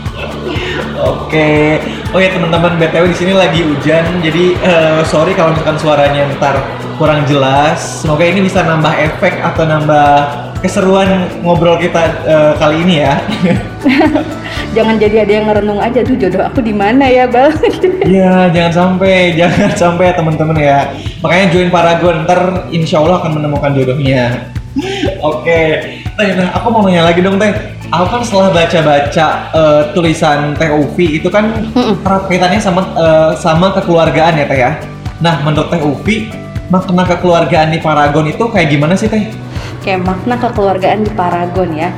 Oke, 1.02 1.82
oh 2.14 2.20
ya 2.22 2.30
teman-teman 2.30 2.78
btw 2.78 3.10
di 3.10 3.16
sini 3.18 3.32
lagi 3.34 3.66
hujan, 3.66 4.22
jadi 4.22 4.54
uh, 4.62 5.00
sorry 5.02 5.34
kalau 5.34 5.50
misalkan 5.50 5.74
suaranya 5.74 6.30
ntar 6.38 6.62
kurang 6.96 7.24
jelas. 7.28 8.02
Semoga 8.02 8.24
ini 8.26 8.44
bisa 8.44 8.64
nambah 8.64 8.92
efek 8.92 9.40
atau 9.40 9.64
nambah 9.68 10.08
keseruan 10.62 11.26
ngobrol 11.42 11.74
kita 11.76 12.22
uh, 12.22 12.52
kali 12.56 12.86
ini 12.86 13.02
ya. 13.02 13.18
jangan 14.76 14.96
jadi 14.96 15.26
ada 15.26 15.32
yang 15.42 15.46
ngerenung 15.50 15.82
aja 15.82 16.00
tuh 16.06 16.14
jodoh 16.14 16.46
aku 16.46 16.62
di 16.62 16.70
mana 16.70 17.10
ya 17.10 17.26
bal? 17.26 17.50
Iya, 18.06 18.50
jangan 18.54 18.72
sampai, 18.72 19.14
jangan 19.38 19.70
sampai 19.74 20.04
ya 20.10 20.14
teman-teman 20.14 20.56
ya. 20.58 20.78
Makanya 21.20 21.46
join 21.50 21.70
Paragon, 21.70 22.22
ntar 22.24 22.70
insya 22.70 23.02
Allah 23.02 23.18
akan 23.20 23.42
menemukan 23.42 23.74
jodohnya. 23.74 24.50
Oke, 25.20 25.44
okay. 25.44 25.68
nah 26.16 26.56
aku 26.56 26.72
mau 26.72 26.80
nanya 26.88 27.04
lagi 27.04 27.20
dong 27.20 27.36
teh 27.36 27.52
aku 27.92 28.06
kan 28.08 28.20
setelah 28.24 28.48
baca-baca 28.56 29.26
uh, 29.52 29.82
tulisan 29.92 30.56
Teh 30.56 30.72
Ufi 30.72 31.20
itu 31.20 31.28
kan 31.28 31.52
erat 31.76 32.24
kaitannya 32.24 32.56
sama 32.56 32.88
uh, 32.96 33.36
sama 33.36 33.76
kekeluargaan 33.76 34.40
ya 34.40 34.46
Teh 34.48 34.58
ya. 34.58 34.72
Nah, 35.20 35.44
menurut 35.44 35.68
Teh 35.68 35.82
Ufi, 35.84 36.32
makna 36.72 37.04
kekeluargaan 37.04 37.68
di 37.68 37.78
Paragon 37.84 38.24
itu 38.24 38.40
kayak 38.48 38.68
gimana 38.72 38.96
sih 38.96 39.12
Teh? 39.12 39.28
Kayak 39.84 40.08
makna 40.08 40.40
kekeluargaan 40.40 41.04
di 41.04 41.12
Paragon 41.12 41.68
ya. 41.76 41.92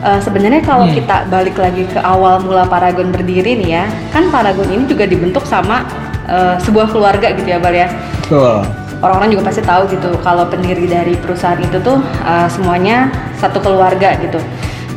Uh, 0.00 0.22
sebenarnya 0.22 0.62
kalau 0.62 0.86
hmm. 0.86 0.96
kita 0.96 1.28
balik 1.28 1.58
lagi 1.58 1.84
ke 1.90 1.98
awal 1.98 2.38
mula 2.38 2.64
Paragon 2.70 3.10
berdiri 3.10 3.58
nih 3.58 3.82
ya, 3.82 3.84
kan 4.14 4.30
Paragon 4.30 4.70
ini 4.70 4.86
juga 4.86 5.04
dibentuk 5.04 5.42
sama 5.44 5.82
uh, 6.30 6.56
sebuah 6.62 6.94
keluarga 6.94 7.34
gitu 7.34 7.50
ya, 7.50 7.58
Bal 7.58 7.74
ya. 7.74 7.90
Betul. 8.22 8.64
Orang-orang 9.02 9.34
juga 9.34 9.50
pasti 9.50 9.64
tahu 9.66 9.90
gitu 9.90 10.14
kalau 10.22 10.46
pendiri 10.46 10.86
dari 10.86 11.18
perusahaan 11.18 11.58
itu 11.58 11.82
tuh 11.82 11.98
uh, 12.22 12.46
semuanya 12.46 13.10
satu 13.36 13.58
keluarga 13.58 14.14
gitu 14.20 14.38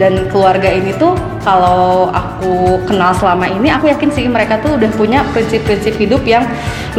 dan 0.04 0.28
keluarga 0.28 0.68
ini 0.68 0.92
tuh 1.00 1.16
kalau 1.48 2.12
aku 2.12 2.84
kenal 2.84 3.16
selama 3.16 3.48
ini 3.48 3.72
aku 3.72 3.88
yakin 3.88 4.12
sih 4.12 4.28
mereka 4.28 4.60
tuh 4.60 4.76
udah 4.76 4.92
punya 5.00 5.24
prinsip-prinsip 5.32 5.96
hidup 5.96 6.20
yang 6.28 6.44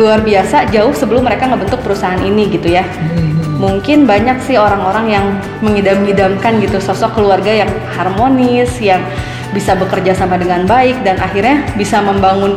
luar 0.01 0.25
biasa 0.25 0.73
jauh 0.73 0.97
sebelum 0.97 1.29
mereka 1.29 1.53
ngebentuk 1.53 1.85
perusahaan 1.85 2.17
ini 2.25 2.49
gitu 2.49 2.73
ya 2.73 2.81
hmm. 2.81 3.61
mungkin 3.61 4.09
banyak 4.09 4.41
sih 4.41 4.57
orang-orang 4.57 5.13
yang 5.13 5.27
mengidam-idamkan 5.61 6.65
gitu 6.65 6.81
sosok 6.81 7.21
keluarga 7.21 7.53
yang 7.53 7.69
harmonis 7.93 8.73
yang 8.81 9.05
bisa 9.53 9.77
bekerja 9.77 10.17
sama 10.17 10.41
dengan 10.41 10.65
baik 10.65 11.05
dan 11.05 11.21
akhirnya 11.21 11.61
bisa 11.77 12.01
membangun 12.01 12.57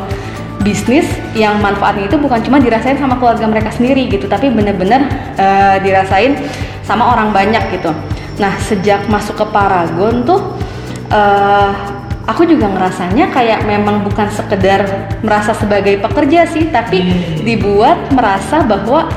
bisnis 0.64 1.06
yang 1.36 1.60
manfaatnya 1.60 2.08
itu 2.08 2.18
bukan 2.18 2.40
cuma 2.42 2.58
dirasain 2.58 2.96
sama 2.96 3.20
keluarga 3.20 3.46
mereka 3.46 3.70
sendiri 3.76 4.08
gitu 4.08 4.32
tapi 4.32 4.48
bener-bener 4.48 5.06
uh, 5.38 5.78
dirasain 5.84 6.40
sama 6.88 7.14
orang 7.14 7.36
banyak 7.36 7.62
gitu 7.78 7.92
Nah 8.38 8.54
sejak 8.62 9.10
masuk 9.10 9.38
ke 9.38 9.46
Paragon 9.50 10.22
tuh 10.26 10.58
uh, 11.10 11.72
aku 12.28 12.44
juga 12.44 12.68
ngerasanya 12.70 13.32
kayak 13.32 13.64
memang 13.66 14.04
bukan 14.04 14.28
sekedar 14.30 15.10
merasa 15.24 15.56
sebagai 15.56 15.98
pekerja 16.04 16.46
sih, 16.46 16.70
tapi 16.70 17.02
hmm. 17.02 17.48
dibuat 17.48 18.12
merasa 18.12 18.62
bahwa 18.62 19.08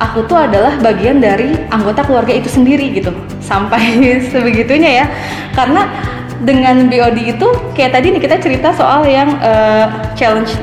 aku 0.00 0.24
tuh 0.24 0.38
adalah 0.38 0.80
bagian 0.80 1.20
dari 1.20 1.52
anggota 1.68 2.06
keluarga 2.06 2.32
itu 2.32 2.48
sendiri 2.48 2.88
gitu 2.96 3.12
sampai 3.44 4.00
sebegitunya 4.32 5.04
ya 5.04 5.06
karena 5.52 5.92
dengan 6.40 6.88
BOD 6.88 7.36
itu 7.36 7.48
kayak 7.76 8.00
tadi 8.00 8.16
nih 8.16 8.22
kita 8.24 8.40
cerita 8.40 8.72
soal 8.72 9.04
yang 9.04 9.36
uh, 9.44 9.92
challenge 10.16 10.56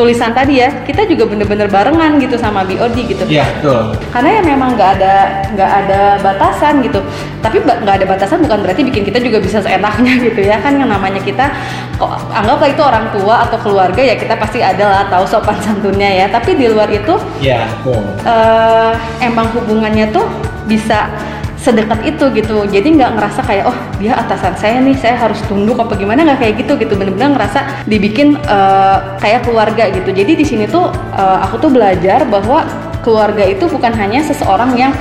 tulisan 0.00 0.32
tadi 0.32 0.64
ya 0.64 0.72
kita 0.88 1.04
juga 1.04 1.28
bener-bener 1.28 1.68
barengan 1.68 2.16
gitu 2.16 2.40
sama 2.40 2.64
BOD 2.64 2.96
gitu. 3.04 3.24
Iya 3.28 3.44
betul. 3.60 3.92
Karena 4.08 4.40
ya 4.40 4.42
memang 4.48 4.72
nggak 4.72 4.90
ada 4.96 5.14
nggak 5.52 5.70
ada 5.84 6.00
batasan 6.24 6.80
gitu. 6.80 7.04
Tapi 7.44 7.60
nggak 7.60 7.96
ada 8.00 8.06
batasan 8.08 8.40
bukan 8.40 8.64
berarti 8.64 8.80
bikin 8.80 9.04
kita 9.04 9.20
juga 9.20 9.44
bisa 9.44 9.60
seenaknya 9.60 10.16
gitu 10.32 10.40
ya. 10.40 10.56
Kan 10.64 10.80
yang 10.80 10.88
namanya 10.88 11.20
kita 11.20 11.52
kok 12.00 12.16
anggaplah 12.32 12.72
itu 12.72 12.80
orang 12.80 13.12
tua 13.12 13.44
atau 13.44 13.60
keluarga 13.60 14.00
ya 14.00 14.16
kita 14.16 14.40
pasti 14.40 14.64
ada 14.64 14.88
lah 14.88 15.04
tahu 15.12 15.28
sopan 15.28 15.60
santunnya 15.68 16.08
ya. 16.08 16.26
Tapi 16.32 16.56
di 16.56 16.72
luar 16.72 16.88
itu 16.88 17.20
iya 17.44 17.68
betul. 17.84 18.00
uh, 18.24 18.96
emang 19.20 19.52
hubungannya 19.52 20.08
tuh 20.08 20.24
bisa 20.64 21.12
sedekat 21.60 22.00
itu 22.08 22.24
gitu. 22.32 22.64
Jadi 22.64 22.88
nggak 22.96 23.20
ngerasa 23.20 23.40
kayak 23.44 23.64
oh 23.68 23.76
dia 24.00 24.16
atasan 24.16 24.56
saya 24.56 24.80
nih 24.80 24.96
saya 24.96 25.20
harus 25.20 25.38
tunduk 25.44 25.76
apa 25.76 25.92
gimana? 25.94 26.24
Nggak 26.24 26.40
kayak 26.40 26.54
gitu 26.64 26.72
gitu. 26.80 26.96
Bener-bener 26.96 27.36
ngerasa 27.36 27.84
dibikin 27.84 28.40
uh, 28.48 29.20
kayak 29.20 29.44
keluarga 29.44 29.92
gitu. 29.92 30.10
Jadi 30.10 30.32
di 30.40 30.44
sini 30.48 30.64
tuh 30.64 30.88
uh, 31.14 31.38
aku 31.44 31.60
tuh 31.60 31.70
belajar 31.70 32.24
bahwa 32.24 32.64
keluarga 33.04 33.44
itu 33.44 33.68
bukan 33.68 33.92
hanya 33.92 34.24
seseorang 34.24 34.72
yang 34.76 34.92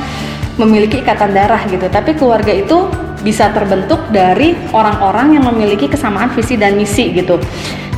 memiliki 0.60 1.00
ikatan 1.00 1.32
darah 1.32 1.64
gitu. 1.72 1.88
Tapi 1.88 2.14
keluarga 2.20 2.52
itu 2.52 2.92
bisa 3.20 3.52
terbentuk 3.52 4.00
dari 4.12 4.56
orang-orang 4.72 5.40
yang 5.40 5.44
memiliki 5.52 5.88
kesamaan 5.88 6.32
visi 6.36 6.56
dan 6.56 6.76
misi 6.76 7.12
gitu. 7.16 7.40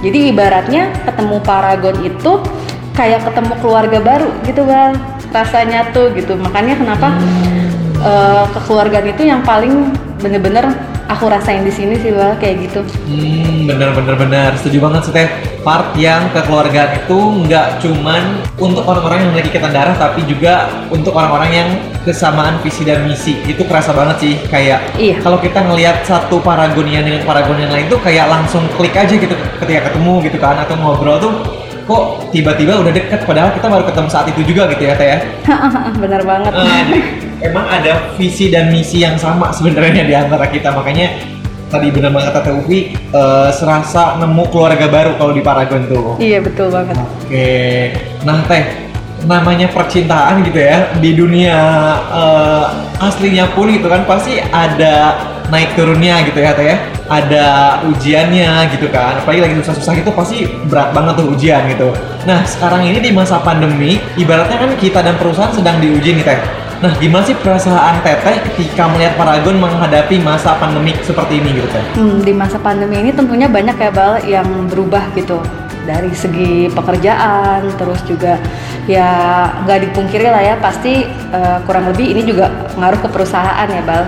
Jadi 0.01 0.33
ibaratnya 0.33 0.89
ketemu 1.05 1.37
paragon 1.45 1.93
itu 2.01 2.41
kayak 2.97 3.21
ketemu 3.29 3.53
keluarga 3.61 4.01
baru 4.01 4.29
gitu 4.45 4.65
bang 4.65 4.97
rasanya 5.29 5.93
tuh 5.93 6.09
gitu. 6.17 6.33
Makanya 6.37 6.73
kenapa 6.81 7.13
uh, 8.01 8.45
kekeluargaan 8.53 9.07
itu 9.09 9.23
yang 9.25 9.41
paling 9.45 9.93
bener-bener 10.21 10.69
aku 11.11 11.27
rasain 11.27 11.67
di 11.67 11.73
sini 11.73 11.99
sih 11.99 12.15
bang 12.15 12.39
kayak 12.39 12.55
gitu. 12.69 12.81
Hmm, 13.09 13.67
bener 13.67 13.91
bener 13.91 14.15
bener 14.15 14.49
setuju 14.55 14.87
banget 14.87 15.01
sih 15.09 15.13
teh. 15.13 15.27
Part 15.61 15.93
yang 15.99 16.31
kekeluargaan 16.31 17.05
itu 17.05 17.17
nggak 17.45 17.67
cuman 17.83 18.23
untuk 18.57 18.87
orang-orang 18.87 19.17
yang 19.21 19.29
memiliki 19.35 19.51
ikatan 19.53 19.75
darah, 19.75 19.93
tapi 19.99 20.23
juga 20.25 20.71
untuk 20.89 21.13
orang-orang 21.13 21.51
yang 21.51 21.69
kesamaan 22.07 22.57
visi 22.63 22.87
dan 22.87 23.03
misi. 23.05 23.35
Itu 23.43 23.67
kerasa 23.67 23.91
banget 23.91 24.17
sih 24.23 24.33
kayak 24.47 24.79
iya. 24.95 25.19
kalau 25.19 25.37
kita 25.37 25.59
ngelihat 25.61 26.07
satu 26.07 26.39
paragonian 26.39 27.03
dengan 27.03 27.21
paragon 27.27 27.59
yang 27.59 27.69
lain 27.69 27.91
tuh 27.91 27.99
kayak 27.99 28.31
langsung 28.31 28.63
klik 28.79 28.95
aja 28.95 29.11
gitu 29.11 29.35
ketika 29.61 29.91
ketemu 29.91 30.13
gitu 30.25 30.37
kan 30.39 30.57
atau 30.63 30.79
ngobrol 30.79 31.19
tuh 31.19 31.33
kok 31.81 32.31
tiba-tiba 32.31 32.79
udah 32.79 32.93
deket 32.93 33.19
padahal 33.27 33.51
kita 33.51 33.67
baru 33.67 33.83
ketemu 33.83 34.07
saat 34.07 34.25
itu 34.31 34.41
juga 34.47 34.71
gitu 34.71 34.83
ya 34.87 34.93
teh 34.95 35.07
ya. 35.11 35.19
Bener 36.03 36.21
banget. 36.23 36.53
Uh, 36.55 37.27
emang 37.41 37.65
ada 37.67 38.13
visi 38.15 38.53
dan 38.53 38.69
misi 38.69 39.01
yang 39.01 39.17
sama 39.17 39.49
sebenarnya 39.51 40.05
di 40.05 40.13
antara 40.13 40.45
kita. 40.47 40.71
Makanya 40.71 41.17
tadi 41.71 41.87
benar 41.87 42.11
banget 42.11 42.35
kata 42.35 42.51
Ufi 42.61 42.93
uh, 43.15 43.49
serasa 43.49 44.19
nemu 44.19 44.43
keluarga 44.51 44.85
baru 44.91 45.15
kalau 45.17 45.33
di 45.33 45.41
Paragon 45.41 45.87
tuh. 45.89 46.19
Iya 46.21 46.43
betul 46.43 46.69
banget. 46.69 46.95
Oke, 46.99 47.95
nah 48.27 48.43
teh 48.45 48.91
namanya 49.21 49.69
percintaan 49.69 50.41
gitu 50.41 50.57
ya 50.57 50.91
di 50.97 51.13
dunia 51.13 51.57
uh, 52.09 52.65
aslinya 52.99 53.53
pun 53.53 53.69
gitu 53.69 53.85
kan 53.85 54.01
pasti 54.09 54.41
ada 54.41 55.13
naik 55.53 55.77
turunnya 55.77 56.25
gitu 56.27 56.39
ya 56.43 56.51
teh 56.53 56.67
ya. 56.75 56.77
Ada 57.11 57.47
ujiannya 57.91 58.71
gitu 58.71 58.87
kan. 58.87 59.19
Apalagi 59.19 59.43
lagi 59.43 59.55
susah-susah 59.59 59.99
itu 59.99 60.11
pasti 60.15 60.47
berat 60.71 60.95
banget 60.95 61.19
tuh 61.19 61.27
ujian 61.35 61.67
gitu. 61.71 61.91
Nah 62.23 62.43
sekarang 62.47 62.87
ini 62.87 63.03
di 63.03 63.11
masa 63.11 63.39
pandemi 63.43 63.99
ibaratnya 64.15 64.59
kan 64.59 64.71
kita 64.79 64.99
dan 65.03 65.15
perusahaan 65.19 65.51
sedang 65.51 65.79
diuji 65.83 66.19
nih 66.19 66.23
teh 66.23 66.39
Nah, 66.81 66.97
gimana 66.97 67.21
sih 67.21 67.37
perasaan 67.37 68.01
Teteh 68.01 68.41
ketika 68.41 68.89
melihat 68.89 69.13
Paragon 69.13 69.61
menghadapi 69.61 70.17
masa 70.17 70.57
pandemik 70.57 70.97
seperti 71.05 71.37
ini 71.37 71.61
gitu 71.61 71.69
Teh? 71.69 71.85
Hmm, 71.93 72.25
di 72.25 72.33
masa 72.33 72.57
pandemi 72.57 72.97
ini 72.97 73.13
tentunya 73.13 73.45
banyak 73.45 73.77
ya 73.77 73.91
Bal 73.93 74.17
yang 74.25 74.49
berubah 74.65 75.13
gitu 75.13 75.37
dari 75.85 76.09
segi 76.09 76.73
pekerjaan, 76.73 77.69
terus 77.77 78.01
juga 78.09 78.41
ya 78.89 79.09
nggak 79.61 79.93
dipungkiri 79.93 80.25
lah 80.25 80.41
ya 80.41 80.57
pasti 80.57 81.05
uh, 81.29 81.61
kurang 81.69 81.85
lebih 81.93 82.17
ini 82.17 82.25
juga 82.25 82.49
ngaruh 82.73 83.05
ke 83.05 83.09
perusahaan 83.13 83.69
ya 83.69 83.83
Bal. 83.85 84.03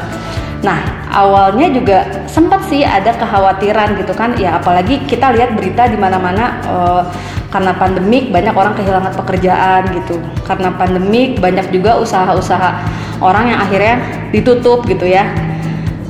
Nah, 0.63 0.80
awalnya 1.12 1.67
juga 1.76 2.08
sempat 2.32 2.63
sih 2.71 2.88
ada 2.88 3.12
kekhawatiran 3.12 3.99
gitu 3.99 4.15
kan, 4.15 4.32
ya 4.39 4.56
apalagi 4.56 5.04
kita 5.04 5.36
lihat 5.36 5.60
berita 5.60 5.91
di 5.91 5.99
mana-mana 5.99 6.56
uh, 6.63 7.04
karena 7.52 7.76
pandemik 7.76 8.32
banyak 8.32 8.56
orang 8.56 8.71
kehilangan 8.71 9.12
pekerjaan 9.12 9.91
gitu. 9.91 10.23
Karena 10.47 10.71
pandemik 10.71 11.43
banyak 11.43 11.67
juga 11.67 11.99
usaha-usaha 11.99 12.80
orang 13.19 13.52
yang 13.52 13.60
akhirnya 13.60 13.95
ditutup 14.32 14.88
gitu 14.88 15.04
ya. 15.04 15.28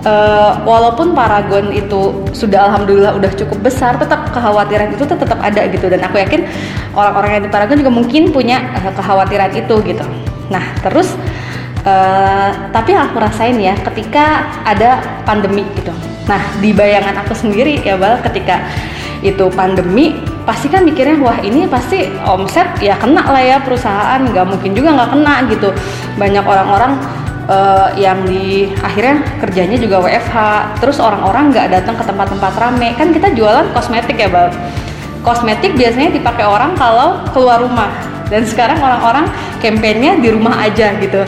Uh, 0.04 0.60
walaupun 0.68 1.16
Paragon 1.16 1.72
itu 1.72 2.28
sudah 2.36 2.68
alhamdulillah 2.68 3.16
udah 3.16 3.32
cukup 3.40 3.64
besar 3.64 3.96
tetap 3.96 4.30
kekhawatiran 4.36 4.94
itu 4.94 5.02
tetap 5.02 5.40
ada 5.42 5.66
gitu. 5.66 5.90
Dan 5.90 6.06
aku 6.06 6.22
yakin 6.22 6.46
orang-orang 6.94 7.42
yang 7.42 7.44
di 7.48 7.52
Paragon 7.52 7.82
juga 7.82 7.90
mungkin 7.90 8.30
punya 8.30 8.70
uh, 8.78 8.94
kekhawatiran 8.94 9.50
itu 9.58 9.76
gitu. 9.82 10.06
Nah 10.54 10.62
terus 10.86 11.18
uh, 11.86 12.50
tapi 12.72 12.92
aku 12.96 13.20
rasain 13.20 13.56
ya 13.60 13.76
ketika 13.92 14.48
ada 14.64 15.00
pandemi 15.28 15.68
gitu. 15.78 15.92
Nah 16.28 16.42
di 16.60 16.72
bayangan 16.72 17.24
aku 17.24 17.36
sendiri 17.36 17.84
ya 17.84 18.00
bal 18.00 18.20
ketika 18.24 18.64
itu 19.24 19.48
pandemi 19.56 20.20
pasti 20.44 20.68
kan 20.68 20.84
mikirnya 20.84 21.16
wah 21.24 21.40
ini 21.40 21.64
pasti 21.72 22.12
omset 22.28 22.68
ya 22.84 23.00
kena 23.00 23.24
lah 23.24 23.40
ya 23.40 23.58
perusahaan 23.64 24.20
nggak 24.20 24.44
mungkin 24.48 24.72
juga 24.76 24.96
nggak 24.96 25.10
kena 25.16 25.36
gitu. 25.48 25.70
Banyak 26.20 26.44
orang-orang 26.44 26.92
uh, 27.48 27.88
yang 27.96 28.24
di 28.28 28.72
akhirnya 28.84 29.24
kerjanya 29.40 29.78
juga 29.80 30.04
WFH 30.04 30.36
terus 30.84 31.00
orang-orang 31.00 31.56
nggak 31.56 31.68
datang 31.72 31.96
ke 31.96 32.04
tempat-tempat 32.04 32.54
rame. 32.60 32.90
Kan 33.00 33.16
kita 33.16 33.32
jualan 33.32 33.72
kosmetik 33.72 34.20
ya 34.20 34.28
bang 34.28 34.52
kosmetik 35.24 35.80
biasanya 35.80 36.12
dipakai 36.12 36.44
orang 36.44 36.76
kalau 36.76 37.24
keluar 37.32 37.64
rumah. 37.64 37.90
Dan 38.28 38.44
sekarang 38.44 38.80
orang-orang 38.80 39.30
kampanyenya 39.64 40.20
di 40.20 40.30
rumah 40.36 40.60
aja 40.68 41.00
gitu. 41.00 41.24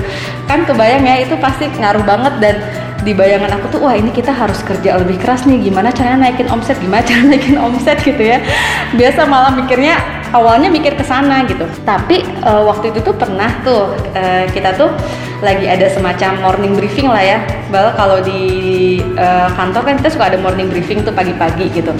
Kan 0.46 0.68
kebayang 0.68 1.08
ya 1.08 1.24
itu 1.24 1.40
pasti 1.40 1.72
ngaruh 1.72 2.04
banget 2.04 2.34
dan 2.44 2.56
di 3.06 3.14
bayangan 3.14 3.62
aku 3.62 3.78
tuh 3.78 3.80
wah 3.86 3.94
ini 3.94 4.10
kita 4.10 4.34
harus 4.34 4.58
kerja 4.66 4.98
lebih 4.98 5.22
keras 5.22 5.46
nih. 5.46 5.70
Gimana 5.70 5.94
caranya 5.94 6.26
naikin 6.26 6.50
omset? 6.50 6.82
Gimana 6.82 7.06
cara 7.10 7.22
naikin 7.22 7.62
omset? 7.62 8.02
Gitu 8.02 8.18
ya. 8.18 8.42
Biasa 8.98 9.30
malah 9.30 9.54
mikirnya 9.54 10.02
awalnya 10.34 10.74
mikir 10.74 10.98
ke 10.98 11.06
sana 11.06 11.46
gitu. 11.46 11.70
Tapi 11.86 12.26
uh, 12.42 12.66
waktu 12.66 12.90
itu 12.90 13.06
tuh 13.06 13.14
pernah 13.14 13.54
tuh 13.62 13.94
uh, 14.18 14.50
kita 14.50 14.74
tuh 14.74 14.90
lagi 15.44 15.68
ada 15.70 15.86
semacam 15.92 16.42
morning 16.42 16.74
briefing 16.74 17.06
lah 17.06 17.22
ya 17.22 17.38
bal. 17.70 17.94
Kalau 17.94 18.26
di 18.26 18.42
uh, 19.22 19.54
kantor 19.54 19.82
kan 19.86 19.94
kita 20.02 20.10
suka 20.10 20.34
ada 20.34 20.42
morning 20.42 20.74
briefing 20.74 21.06
tuh 21.06 21.14
pagi-pagi 21.14 21.70
gitu. 21.78 21.94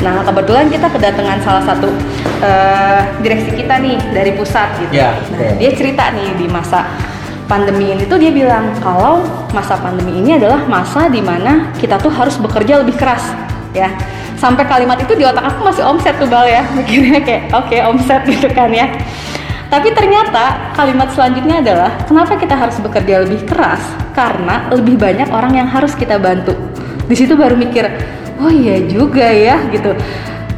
Nah 0.00 0.24
kebetulan 0.24 0.72
kita 0.72 0.88
kedatangan 0.88 1.38
salah 1.44 1.62
satu 1.68 1.92
uh, 2.40 3.04
direksi 3.20 3.52
kita 3.52 3.76
nih 3.76 4.00
dari 4.16 4.32
pusat 4.32 4.72
gitu. 4.80 5.04
Yeah, 5.04 5.20
nah, 5.36 5.52
dia 5.60 5.70
cerita 5.76 6.16
nih 6.16 6.32
di 6.40 6.48
masa 6.48 6.88
pandemi 7.46 7.94
ini 7.94 8.04
tuh 8.06 8.18
dia 8.18 8.34
bilang 8.34 8.74
kalau 8.82 9.22
masa 9.54 9.78
pandemi 9.78 10.18
ini 10.18 10.36
adalah 10.36 10.66
masa 10.66 11.06
di 11.06 11.22
mana 11.22 11.70
kita 11.78 11.96
tuh 12.02 12.10
harus 12.10 12.34
bekerja 12.38 12.82
lebih 12.82 12.98
keras 12.98 13.22
ya. 13.72 13.90
Sampai 14.36 14.68
kalimat 14.68 15.00
itu 15.00 15.16
di 15.16 15.24
otak 15.24 15.48
aku 15.48 15.64
masih 15.64 15.82
omset 15.86 16.12
tuh 16.20 16.28
bal 16.28 16.44
ya. 16.44 16.66
Mikirnya 16.76 17.24
kayak 17.24 17.42
oke 17.56 17.72
okay, 17.72 17.80
omset 17.80 18.22
gitu 18.34 18.50
kan 18.52 18.68
ya. 18.68 18.90
Tapi 19.66 19.90
ternyata 19.96 20.74
kalimat 20.78 21.10
selanjutnya 21.10 21.58
adalah 21.58 21.90
kenapa 22.06 22.38
kita 22.38 22.54
harus 22.54 22.76
bekerja 22.78 23.26
lebih 23.26 23.42
keras? 23.48 23.82
Karena 24.14 24.70
lebih 24.70 24.94
banyak 24.94 25.26
orang 25.32 25.58
yang 25.58 25.66
harus 25.66 25.96
kita 25.96 26.20
bantu. 26.20 26.54
Di 27.06 27.14
situ 27.18 27.34
baru 27.34 27.58
mikir 27.58 27.86
oh 28.42 28.52
iya 28.52 28.82
juga 28.84 29.26
ya 29.26 29.58
gitu. 29.72 29.94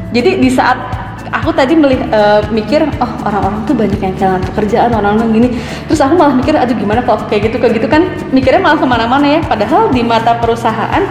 Jadi 0.09 0.41
di 0.41 0.49
saat 0.49 0.98
aku 1.29 1.49
tadi 1.53 1.73
melih, 1.77 2.01
uh, 2.09 2.41
mikir 2.49 2.85
oh 2.99 3.11
orang-orang 3.25 3.61
tuh 3.65 3.75
banyak 3.77 3.99
yang 4.01 4.13
kehilangan 4.17 4.43
pekerjaan 4.53 4.89
orang-orang 4.93 5.29
gini. 5.33 5.49
Terus 5.89 5.99
aku 6.01 6.13
malah 6.17 6.35
mikir 6.35 6.53
aduh 6.57 6.75
gimana 6.75 7.01
kalau 7.05 7.21
kayak 7.29 7.49
gitu? 7.49 7.57
Kayak 7.61 7.73
gitu 7.81 7.87
kan 7.87 8.01
mikirnya 8.33 8.61
malah 8.61 8.77
ke 8.81 8.87
mana-mana 8.87 9.25
ya. 9.25 9.39
Padahal 9.45 9.93
di 9.93 10.01
mata 10.01 10.37
perusahaan 10.37 11.03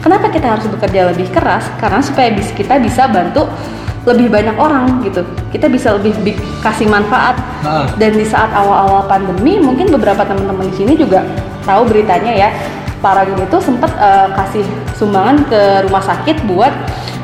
kenapa 0.00 0.30
kita 0.30 0.46
harus 0.58 0.66
bekerja 0.70 1.10
lebih 1.10 1.28
keras? 1.30 1.66
Karena 1.78 2.00
supaya 2.00 2.30
bis 2.32 2.50
kita 2.54 2.78
bisa 2.78 3.10
bantu 3.10 3.50
lebih 4.04 4.28
banyak 4.28 4.56
orang 4.60 5.00
gitu. 5.04 5.24
Kita 5.48 5.66
bisa 5.66 5.96
lebih 5.96 6.36
kasih 6.60 6.88
manfaat. 6.88 7.36
Nah. 7.64 7.88
dan 7.96 8.12
di 8.12 8.28
saat 8.28 8.52
awal-awal 8.52 9.08
pandemi 9.08 9.56
mungkin 9.56 9.88
beberapa 9.88 10.20
teman-teman 10.20 10.68
di 10.68 10.76
sini 10.76 10.92
juga 11.00 11.24
tahu 11.64 11.88
beritanya 11.88 12.32
ya. 12.32 12.50
Paragon 13.00 13.36
itu 13.36 13.60
sempat 13.60 13.92
uh, 14.00 14.32
kasih 14.32 14.64
sumbangan 14.96 15.44
ke 15.48 15.60
rumah 15.84 16.00
sakit 16.00 16.44
buat 16.48 16.72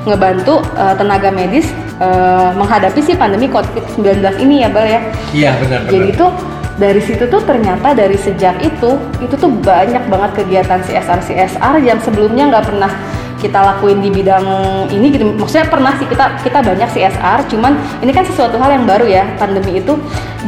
ngebantu 0.05 0.61
uh, 0.77 0.93
tenaga 0.97 1.29
medis 1.33 1.73
uh, 2.01 2.51
menghadapi 2.57 2.99
si 3.05 3.15
pandemi 3.15 3.47
COVID-19 3.47 4.25
ini 4.43 4.65
ya 4.65 4.69
Bal 4.73 4.87
ya. 4.89 5.01
Iya 5.31 5.51
benar. 5.61 5.81
Jadi 5.87 6.09
tuh 6.17 6.33
dari 6.81 7.01
situ 7.05 7.29
tuh 7.29 7.45
ternyata 7.45 7.93
dari 7.93 8.17
sejak 8.17 8.57
itu 8.65 8.97
itu 9.21 9.35
tuh 9.37 9.53
banyak 9.61 10.01
banget 10.09 10.31
kegiatan 10.41 10.81
CSR 10.81 11.21
CSR 11.21 11.75
yang 11.85 12.01
sebelumnya 12.01 12.49
nggak 12.49 12.67
pernah 12.73 12.93
kita 13.41 13.57
lakuin 13.57 14.05
di 14.05 14.13
bidang 14.13 14.45
ini 14.93 15.13
gitu. 15.13 15.33
Maksudnya 15.33 15.69
pernah 15.69 15.93
sih 15.97 16.09
kita 16.09 16.41
kita 16.45 16.61
banyak 16.61 16.89
CSR 16.89 17.49
cuman 17.53 17.73
ini 18.05 18.13
kan 18.13 18.25
sesuatu 18.25 18.57
hal 18.61 18.81
yang 18.81 18.85
baru 18.89 19.07
ya 19.09 19.25
pandemi 19.37 19.81
itu. 19.81 19.97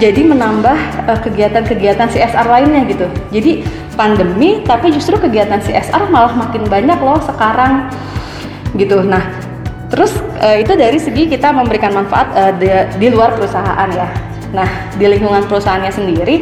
Jadi 0.01 0.25
menambah 0.25 1.05
uh, 1.05 1.19
kegiatan-kegiatan 1.21 2.09
CSR 2.09 2.47
lainnya 2.49 2.85
gitu. 2.89 3.07
Jadi 3.29 3.65
pandemi 3.93 4.65
tapi 4.65 4.89
justru 4.89 5.21
kegiatan 5.21 5.61
CSR 5.61 6.09
malah 6.09 6.33
makin 6.33 6.65
banyak 6.65 6.97
loh 7.01 7.21
sekarang 7.21 7.93
gitu. 8.77 9.05
Nah 9.05 9.42
terus 9.93 10.17
uh, 10.41 10.57
itu 10.57 10.73
dari 10.73 10.97
segi 10.97 11.29
kita 11.29 11.53
memberikan 11.53 11.93
manfaat 11.93 12.33
uh, 12.33 12.53
di, 12.57 12.67
di 12.97 13.13
luar 13.13 13.37
perusahaan 13.37 13.89
ya 13.93 14.09
nah 14.57 14.69
di 14.97 15.05
lingkungan 15.05 15.45
perusahaannya 15.45 15.93
sendiri 15.93 16.37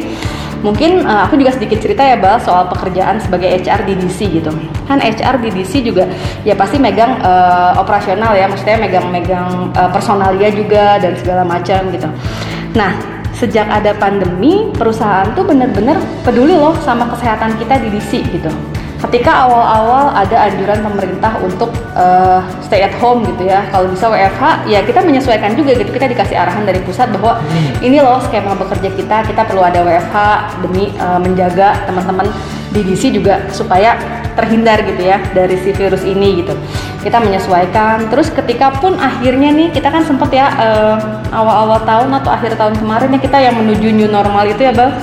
Mungkin 0.61 1.09
uh, 1.09 1.25
aku 1.25 1.41
juga 1.41 1.57
sedikit 1.57 1.81
cerita 1.81 2.05
ya 2.05 2.13
Bal 2.21 2.37
soal 2.37 2.69
pekerjaan 2.69 3.17
sebagai 3.17 3.49
HR 3.49 3.81
di 3.81 3.97
DC 3.97 4.29
gitu. 4.29 4.53
Kan 4.85 5.01
HR 5.01 5.41
di 5.41 5.49
DC 5.49 5.81
juga 5.81 6.05
ya 6.45 6.53
pasti 6.53 6.77
megang 6.77 7.17
uh, 7.17 7.73
operasional 7.81 8.37
ya, 8.37 8.45
maksudnya 8.45 8.77
megang-megang 8.77 9.73
uh, 9.73 9.89
personalia 9.89 10.53
juga 10.53 11.01
dan 11.01 11.17
segala 11.17 11.41
macam 11.41 11.89
gitu. 11.89 12.05
Nah, 12.77 12.93
sejak 13.33 13.65
ada 13.65 13.97
pandemi, 13.97 14.69
perusahaan 14.77 15.33
tuh 15.33 15.49
bener-bener 15.49 15.97
peduli 16.21 16.53
loh 16.53 16.77
sama 16.85 17.09
kesehatan 17.09 17.57
kita 17.57 17.81
di 17.81 17.97
DC 17.97 18.21
gitu 18.29 18.70
ketika 19.09 19.49
awal-awal 19.49 20.13
ada 20.13 20.49
anjuran 20.49 20.79
pemerintah 20.85 21.33
untuk 21.41 21.73
uh, 21.97 22.45
stay 22.61 22.85
at 22.85 22.93
home 23.01 23.25
gitu 23.25 23.49
ya 23.49 23.65
kalau 23.73 23.89
bisa 23.89 24.05
WFH 24.05 24.69
ya 24.69 24.79
kita 24.85 25.01
menyesuaikan 25.01 25.57
juga 25.57 25.73
gitu 25.73 25.89
kita 25.89 26.05
dikasih 26.05 26.37
arahan 26.37 26.63
dari 26.69 26.79
pusat 26.85 27.09
bahwa 27.09 27.41
hmm. 27.41 27.81
ini 27.81 27.97
loh 27.97 28.21
skema 28.21 28.53
bekerja 28.53 28.93
kita 28.93 29.17
kita 29.25 29.41
perlu 29.41 29.65
ada 29.65 29.81
WFH 29.81 30.17
demi 30.61 30.93
uh, 31.01 31.17
menjaga 31.17 31.81
teman-teman 31.89 32.29
di 32.71 32.81
DC 32.87 33.11
juga 33.11 33.41
supaya 33.51 33.99
terhindar 34.33 34.79
gitu 34.87 35.03
ya 35.03 35.19
dari 35.35 35.59
si 35.59 35.75
virus 35.75 36.07
ini 36.07 36.39
gitu. 36.43 36.55
Kita 37.03 37.19
menyesuaikan. 37.19 38.07
Terus 38.07 38.31
ketika 38.31 38.71
pun 38.79 38.95
akhirnya 38.95 39.51
nih 39.51 39.75
kita 39.75 39.91
kan 39.91 40.07
sempet 40.07 40.31
ya 40.31 40.47
uh, 40.55 40.95
awal-awal 41.35 41.83
tahun 41.83 42.09
atau 42.23 42.31
akhir 42.31 42.55
tahun 42.55 42.79
kemarin 42.79 43.11
ya 43.11 43.19
kita 43.19 43.37
yang 43.43 43.55
menuju 43.59 43.91
new 43.91 44.07
normal 44.07 44.47
itu 44.47 44.63
ya 44.63 44.71
bang. 44.71 44.95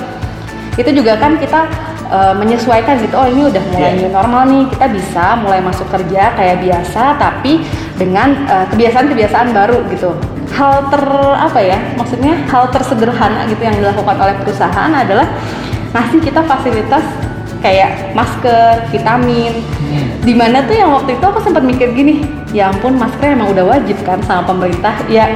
Itu 0.81 0.89
juga 0.95 1.19
kan 1.21 1.37
kita 1.37 1.88
uh, 2.09 2.33
menyesuaikan 2.35 2.99
gitu 2.99 3.15
oh 3.15 3.29
ini 3.29 3.47
udah 3.47 3.63
mulai 3.73 3.93
yeah. 3.93 3.99
new 4.03 4.09
normal 4.11 4.43
nih 4.49 4.63
kita 4.73 4.85
bisa 4.91 5.25
mulai 5.39 5.61
masuk 5.63 5.87
kerja 5.87 6.33
kayak 6.35 6.57
biasa 6.61 7.15
tapi 7.21 7.63
dengan 7.95 8.45
uh, 8.49 8.65
kebiasaan-kebiasaan 8.73 9.53
baru 9.55 9.85
gitu 9.93 10.11
hal 10.53 10.89
ter 10.89 11.03
apa 11.37 11.59
ya 11.61 11.77
maksudnya 11.95 12.33
hal 12.49 12.67
tersederhana 12.73 13.45
gitu 13.47 13.61
yang 13.61 13.77
dilakukan 13.77 14.17
oleh 14.17 14.35
perusahaan 14.41 14.91
adalah 14.91 15.29
ngasih 15.93 16.19
kita 16.21 16.41
fasilitas 16.45 17.05
kayak 17.59 18.15
masker, 18.15 18.87
vitamin. 18.91 19.59
Hmm. 19.59 20.07
Di 20.23 20.33
mana 20.35 20.63
tuh 20.63 20.75
yang 20.75 20.95
waktu 20.95 21.15
itu 21.19 21.25
aku 21.27 21.39
sempat 21.43 21.63
mikir 21.63 21.91
gini, 21.91 22.23
ya 22.55 22.71
ampun 22.71 22.95
masker 22.95 23.35
emang 23.35 23.51
udah 23.51 23.67
wajib 23.67 23.99
kan 24.07 24.19
sama 24.23 24.47
pemerintah. 24.47 24.95
Ya 25.11 25.27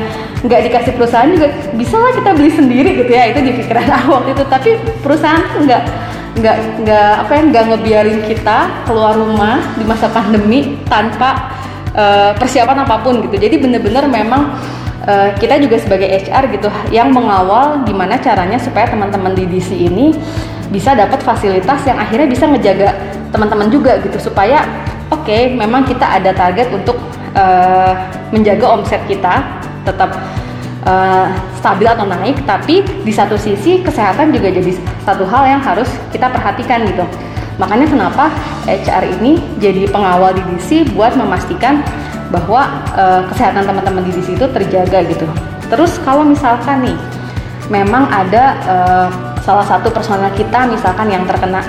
nggak 0.44 0.72
dikasih 0.72 0.92
perusahaan 0.96 1.32
juga 1.32 1.52
bisa 1.76 1.96
lah 2.00 2.12
kita 2.16 2.30
beli 2.36 2.52
sendiri 2.52 2.90
gitu 3.00 3.12
ya 3.12 3.32
itu 3.32 3.40
di 3.44 3.52
pikiran 3.60 3.88
aku 4.04 4.10
waktu 4.24 4.30
itu. 4.36 4.44
Tapi 4.48 4.70
perusahaan 5.04 5.44
nggak 5.60 5.84
nggak 6.34 6.58
nggak 6.82 7.12
apa 7.26 7.32
ya 7.38 7.42
nggak 7.46 7.64
ngebiarin 7.70 8.20
kita 8.26 8.58
keluar 8.90 9.14
rumah 9.14 9.62
di 9.78 9.86
masa 9.86 10.10
pandemi 10.10 10.82
tanpa 10.90 11.54
uh, 11.94 12.34
persiapan 12.34 12.86
apa 12.86 13.06
pun 13.06 13.22
gitu. 13.22 13.38
Jadi 13.38 13.62
bener-bener 13.62 14.10
memang 14.10 14.58
uh, 15.06 15.30
kita 15.38 15.62
juga 15.62 15.78
sebagai 15.78 16.10
HR 16.10 16.44
gitu 16.58 16.70
yang 16.90 17.14
mengawal 17.14 17.86
gimana 17.86 18.18
caranya 18.18 18.58
supaya 18.58 18.90
teman-teman 18.90 19.38
di 19.38 19.46
DC 19.46 19.78
ini 19.78 20.18
bisa 20.74 20.98
dapat 20.98 21.22
fasilitas 21.22 21.86
yang 21.86 22.02
akhirnya 22.02 22.26
bisa 22.26 22.50
ngejaga 22.50 22.98
teman-teman 23.30 23.70
juga 23.70 24.02
gitu. 24.02 24.18
Supaya 24.18 24.66
oke 25.14 25.30
okay, 25.30 25.54
memang 25.54 25.86
kita 25.86 26.18
ada 26.18 26.34
target 26.34 26.74
untuk 26.74 26.98
uh, 27.38 27.94
menjaga 28.34 28.74
omset 28.74 29.06
kita 29.06 29.62
tetap 29.86 30.18
uh, 30.88 31.28
stabil 31.60 31.88
atau 31.88 32.06
naik 32.08 32.44
tapi 32.44 32.84
di 32.84 33.12
satu 33.14 33.40
sisi 33.40 33.84
kesehatan 33.84 34.32
juga 34.36 34.52
jadi 34.52 34.72
satu 35.04 35.24
hal 35.28 35.44
yang 35.48 35.62
harus 35.64 35.90
kita 36.12 36.30
perhatikan 36.32 36.84
gitu. 36.88 37.04
Makanya 37.62 37.86
kenapa 37.86 38.34
HR 38.66 39.22
ini 39.22 39.38
jadi 39.62 39.86
pengawal 39.86 40.34
di 40.34 40.42
DC 40.56 40.90
buat 40.98 41.14
memastikan 41.14 41.86
bahwa 42.34 42.82
uh, 42.98 43.22
kesehatan 43.30 43.70
teman-teman 43.70 44.02
di 44.10 44.12
DC 44.18 44.34
itu 44.34 44.46
terjaga 44.50 45.06
gitu. 45.06 45.28
Terus 45.70 46.02
kalau 46.02 46.26
misalkan 46.26 46.82
nih 46.82 46.98
memang 47.70 48.10
ada 48.10 48.44
uh, 48.66 49.10
salah 49.46 49.64
satu 49.68 49.92
personal 49.94 50.34
kita 50.34 50.66
misalkan 50.66 51.14
yang 51.14 51.24
terkena 51.30 51.62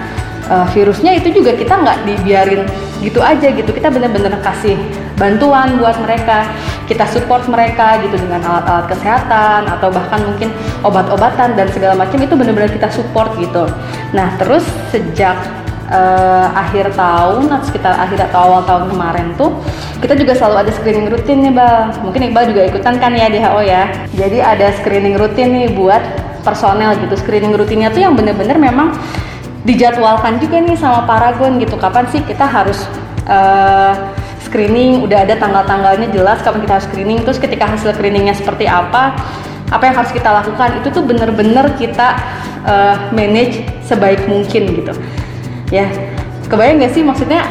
uh, 0.49 0.67
virusnya 0.73 1.15
itu 1.21 1.31
juga 1.35 1.53
kita 1.53 1.75
nggak 1.75 1.99
dibiarin 2.09 2.63
gitu 3.05 3.21
aja 3.21 3.53
gitu. 3.53 3.69
Kita 3.69 3.93
bener-bener 3.93 4.41
kasih 4.41 4.81
bantuan 5.21 5.77
buat 5.79 6.01
mereka 6.01 6.49
kita 6.85 7.09
support 7.09 7.49
mereka 7.49 8.01
gitu 8.05 8.17
dengan 8.21 8.45
alat-alat 8.45 8.87
kesehatan 8.93 9.65
atau 9.69 9.89
bahkan 9.89 10.21
mungkin 10.21 10.53
obat-obatan 10.85 11.57
dan 11.57 11.67
segala 11.73 11.97
macam 11.97 12.21
itu 12.21 12.35
benar-benar 12.37 12.71
kita 12.73 12.89
support 12.93 13.33
gitu. 13.41 13.69
Nah 14.13 14.37
terus 14.37 14.65
sejak 14.93 15.37
uh, 15.89 16.49
akhir 16.53 16.93
tahun 16.93 17.49
atau 17.49 17.65
sekitar 17.65 17.97
akhir 17.97 18.29
atau 18.31 18.39
awal 18.41 18.61
tahun 18.69 18.93
kemarin 18.93 19.27
tuh 19.37 19.57
kita 20.01 20.15
juga 20.21 20.37
selalu 20.37 20.69
ada 20.69 20.73
screening 20.77 21.09
rutin 21.09 21.41
nih 21.41 21.53
bang 21.57 21.89
mungkin 22.05 22.21
Iqbal 22.29 22.45
juga 22.53 22.63
ikutan 22.69 23.01
kan 23.01 23.13
ya 23.17 23.33
di 23.33 23.41
HO 23.41 23.61
ya? 23.65 23.89
Jadi 24.13 24.39
ada 24.45 24.69
screening 24.77 25.17
rutin 25.17 25.49
nih 25.57 25.73
buat 25.73 26.03
personel 26.45 27.01
gitu. 27.01 27.17
Screening 27.17 27.57
rutinnya 27.57 27.89
tuh 27.89 28.05
yang 28.05 28.13
bener-bener 28.13 28.61
memang 28.61 28.93
dijadwalkan 29.65 30.39
juga 30.39 30.61
nih 30.61 30.77
sama 30.77 31.09
Paragon 31.09 31.57
gitu. 31.59 31.75
Kapan 31.81 32.05
sih 32.13 32.21
kita 32.21 32.45
harus 32.45 32.85
uh, 33.27 34.13
screening? 34.45 35.03
Udah 35.03 35.25
ada 35.25 35.35
tanggal-tanggalnya 35.41 36.13
jelas 36.13 36.45
kapan 36.45 36.69
kita 36.69 36.73
harus 36.79 36.87
screening. 36.89 37.19
Terus 37.25 37.41
ketika 37.41 37.65
hasil 37.69 37.97
screeningnya 37.97 38.37
seperti 38.37 38.69
apa 38.69 39.17
apa 39.73 39.83
yang 39.89 39.97
harus 39.97 40.13
kita 40.13 40.29
lakukan 40.29 40.85
itu 40.85 40.89
tuh 40.93 41.03
bener-bener 41.03 41.67
kita 41.81 42.21
uh, 42.69 42.97
manage 43.11 43.65
sebaik 43.83 44.29
mungkin 44.29 44.71
gitu. 44.77 44.93
Ya 45.73 45.89
kebayang 46.47 46.85
gak 46.85 46.93
sih? 46.93 47.03
Maksudnya 47.03 47.49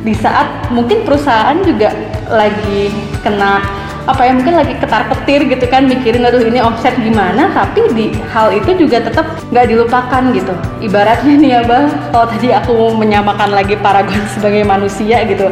di 0.00 0.16
saat 0.16 0.72
mungkin 0.72 1.04
perusahaan 1.04 1.60
juga 1.60 1.92
lagi 2.32 2.88
kena 3.20 3.60
apa 4.08 4.22
ya 4.24 4.32
mungkin 4.32 4.56
lagi 4.56 4.74
ketar 4.80 5.08
petir 5.12 5.44
gitu 5.44 5.66
kan 5.68 5.84
mikirin 5.84 6.24
aduh 6.24 6.40
ini 6.40 6.60
offset 6.60 6.96
gimana? 6.96 7.52
Tapi 7.52 7.92
di 7.92 8.06
hal 8.32 8.52
itu 8.56 8.86
juga 8.86 9.04
tetap 9.04 9.26
nggak 9.52 9.66
dilupakan 9.68 10.22
gitu. 10.32 10.54
Ibaratnya 10.80 11.34
nih 11.36 11.50
ya 11.50 11.60
bah 11.64 11.88
kalau 12.12 12.26
tadi 12.28 12.48
aku 12.52 12.96
menyamakan 12.96 13.52
lagi 13.52 13.76
Paragon 13.76 14.24
sebagai 14.34 14.64
manusia 14.64 15.24
gitu 15.28 15.48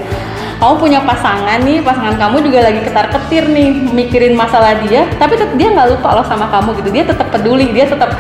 kamu 0.59 0.75
punya 0.75 0.99
pasangan 1.07 1.63
nih 1.63 1.79
pasangan 1.87 2.19
kamu 2.19 2.51
juga 2.51 2.67
lagi 2.67 2.83
ketar 2.83 3.07
ketir 3.15 3.47
nih 3.47 3.95
mikirin 3.95 4.35
masalah 4.35 4.75
dia. 4.83 5.07
Tapi 5.17 5.39
dia 5.55 5.69
nggak 5.71 5.99
lupa 5.99 6.19
loh 6.19 6.27
sama 6.27 6.51
kamu 6.51 6.75
gitu. 6.83 6.91
Dia 6.91 7.05
tetap 7.07 7.31
peduli 7.31 7.71
dia 7.71 7.87
tetap 7.87 8.11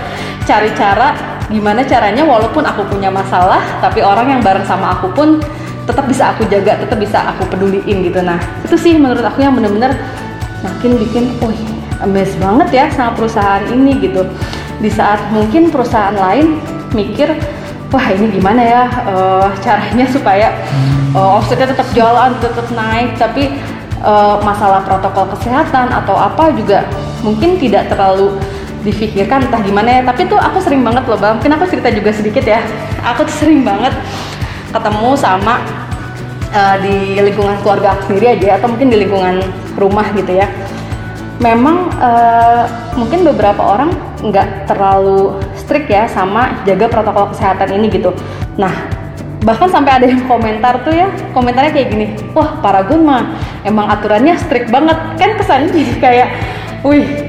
cari 0.47 0.71
cara 0.73 1.39
gimana 1.49 1.81
caranya 1.85 2.29
walaupun 2.29 2.61
aku 2.61 2.85
punya 2.93 3.09
masalah 3.09 3.61
tapi 3.81 4.05
orang 4.05 4.37
yang 4.37 4.41
bareng 4.45 4.69
sama 4.69 5.01
aku 5.01 5.09
pun 5.17 5.41
tetap 5.89 6.05
bisa 6.05 6.37
aku 6.37 6.45
jaga 6.53 6.77
tetap 6.77 7.01
bisa 7.01 7.33
aku 7.33 7.49
peduliin 7.49 8.05
gitu. 8.05 8.21
Nah 8.21 8.37
itu 8.61 8.77
sih 8.77 9.01
menurut 9.01 9.25
aku 9.25 9.41
yang 9.41 9.57
bener-bener 9.57 9.97
makin 10.61 11.01
bikin 11.01 11.33
oh 11.41 11.53
amazed 12.05 12.37
banget 12.37 12.69
ya 12.85 12.87
sama 12.93 13.17
perusahaan 13.17 13.65
ini 13.73 13.97
gitu. 14.05 14.29
Di 14.79 14.93
saat 14.93 15.19
mungkin 15.33 15.73
perusahaan 15.73 16.13
lain 16.13 16.61
mikir 16.93 17.33
wah 17.89 18.07
ini 18.13 18.29
gimana 18.37 18.61
ya 18.61 18.83
uh, 19.09 19.49
caranya 19.65 20.05
supaya 20.15 20.53
uh, 21.17 21.41
offsetnya 21.41 21.73
tetap 21.73 21.89
jalan 21.97 22.37
tetap 22.37 22.69
naik. 22.77 23.17
Tapi 23.17 23.57
uh, 24.05 24.37
masalah 24.45 24.85
protokol 24.85 25.33
kesehatan 25.33 25.89
atau 25.89 26.15
apa 26.15 26.53
juga 26.53 26.85
mungkin 27.25 27.57
tidak 27.57 27.89
terlalu 27.89 28.37
difikirkan 28.85 29.49
entah 29.49 29.65
gimana 29.65 29.89
ya. 29.89 30.01
Tapi 30.05 30.29
tuh 30.29 30.37
aku 30.37 30.61
sering 30.61 30.85
banget 30.85 31.09
loh 31.09 31.17
bang. 31.17 31.41
Mungkin 31.41 31.53
aku 31.57 31.65
cerita 31.67 31.89
juga 31.91 32.11
sedikit 32.13 32.45
ya. 32.45 32.61
Aku 33.03 33.25
tuh 33.25 33.35
sering 33.35 33.65
banget 33.65 33.97
ketemu 34.69 35.11
sama 35.17 35.61
uh, 36.53 36.77
di 36.81 37.19
lingkungan 37.19 37.57
keluarga 37.65 37.97
sendiri 38.05 38.37
aja 38.39 38.61
atau 38.61 38.69
mungkin 38.71 38.89
di 38.93 38.97
lingkungan 39.05 39.41
rumah 39.77 40.07
gitu 40.13 40.37
ya 40.37 40.49
memang 41.39 41.95
uh, 42.03 42.67
mungkin 42.99 43.23
beberapa 43.23 43.63
orang 43.63 43.95
nggak 44.19 44.67
terlalu 44.67 45.39
strict 45.55 45.87
ya 45.87 46.11
sama 46.11 46.67
jaga 46.67 46.91
protokol 46.91 47.31
kesehatan 47.31 47.79
ini 47.79 47.87
gitu. 47.95 48.11
Nah, 48.59 48.75
bahkan 49.47 49.71
sampai 49.71 50.03
ada 50.03 50.07
yang 50.11 50.27
komentar 50.27 50.83
tuh 50.83 50.91
ya, 50.91 51.07
komentarnya 51.31 51.71
kayak 51.71 51.89
gini, 51.95 52.07
wah 52.35 52.59
Paragon 52.59 53.07
mah 53.07 53.39
emang 53.63 53.87
aturannya 53.87 54.35
strict 54.35 54.75
banget, 54.75 54.99
kan 55.15 55.31
kesannya 55.39 55.71
jadi 55.71 55.95
kayak, 56.03 56.29
wih 56.83 57.28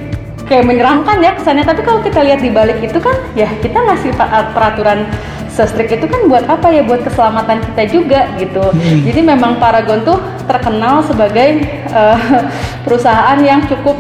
kayak 0.50 0.66
menyeramkan 0.66 1.22
ya 1.22 1.38
kesannya. 1.38 1.64
Tapi 1.64 1.86
kalau 1.86 2.02
kita 2.02 2.26
lihat 2.26 2.42
di 2.42 2.50
balik 2.50 2.82
itu 2.82 2.98
kan, 2.98 3.16
ya 3.38 3.48
kita 3.62 3.78
ngasih 3.78 4.12
peraturan 4.52 5.06
se-strict 5.48 6.02
itu 6.02 6.06
kan 6.10 6.26
buat 6.26 6.44
apa 6.50 6.74
ya? 6.74 6.82
Buat 6.84 7.06
keselamatan 7.06 7.62
kita 7.72 7.84
juga 7.94 8.26
gitu. 8.42 8.66
Hmm. 8.66 9.00
Jadi 9.06 9.22
memang 9.22 9.62
Paragon 9.62 10.02
tuh 10.02 10.18
terkenal 10.50 11.06
sebagai 11.06 11.64
uh, 11.94 12.18
perusahaan 12.90 13.38
yang 13.40 13.64
cukup 13.70 13.96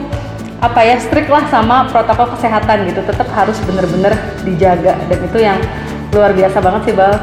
apa 0.59 0.83
ya 0.83 0.99
strict 0.99 1.31
lah 1.31 1.47
sama 1.47 1.87
protokol 1.87 2.35
kesehatan 2.35 2.83
gitu 2.91 2.99
tetap 3.07 3.31
harus 3.31 3.55
bener-bener 3.63 4.11
dijaga 4.43 4.91
dan 5.07 5.19
itu 5.23 5.37
yang 5.39 5.55
luar 6.11 6.35
biasa 6.35 6.59
banget 6.59 6.91
sih 6.91 6.95
bal 6.99 7.15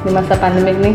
di 0.00 0.10
masa 0.16 0.32
pandemi 0.40 0.72
ini 0.72 0.92